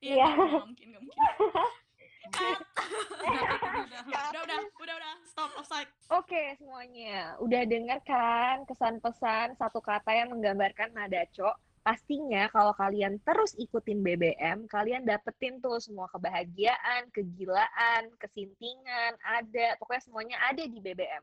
iya 0.00 0.26
nggak 0.32 0.64
mungkin 0.64 0.86
nggak 0.88 1.02
mungkin 1.02 1.20
Udah, 2.30 4.22
udah, 4.32 4.42
udah. 4.44 4.62
udah 4.82 4.94
udah 4.96 5.14
stop 5.26 5.50
offside 5.58 5.90
Oke 6.14 6.54
semuanya, 6.56 7.34
udah 7.42 7.62
dengar 7.66 8.00
kan 8.06 8.62
kesan 8.64 9.02
pesan 9.02 9.58
satu 9.58 9.82
kata 9.82 10.10
yang 10.14 10.30
menggambarkan 10.30 10.94
Madaco? 10.94 11.52
Pastinya 11.86 12.50
kalau 12.50 12.74
kalian 12.74 13.22
terus 13.22 13.54
ikutin 13.54 14.02
BBM, 14.02 14.66
kalian 14.66 15.06
dapetin 15.06 15.62
tuh 15.62 15.78
semua 15.78 16.10
kebahagiaan, 16.10 17.06
kegilaan, 17.14 18.10
kesintingan, 18.18 19.14
ada, 19.22 19.78
pokoknya 19.78 20.02
semuanya 20.02 20.36
ada 20.50 20.66
di 20.66 20.82
BBM. 20.82 21.22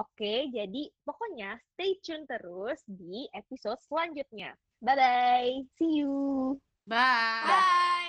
Oke, 0.00 0.48
jadi 0.48 0.88
pokoknya 1.04 1.60
stay 1.76 2.00
tune 2.00 2.24
terus 2.24 2.80
di 2.88 3.28
episode 3.36 3.76
selanjutnya. 3.84 4.56
Bye-bye, 4.80 5.68
see 5.76 6.00
you! 6.00 6.56
Bye. 6.88 7.44
bye 7.44 7.99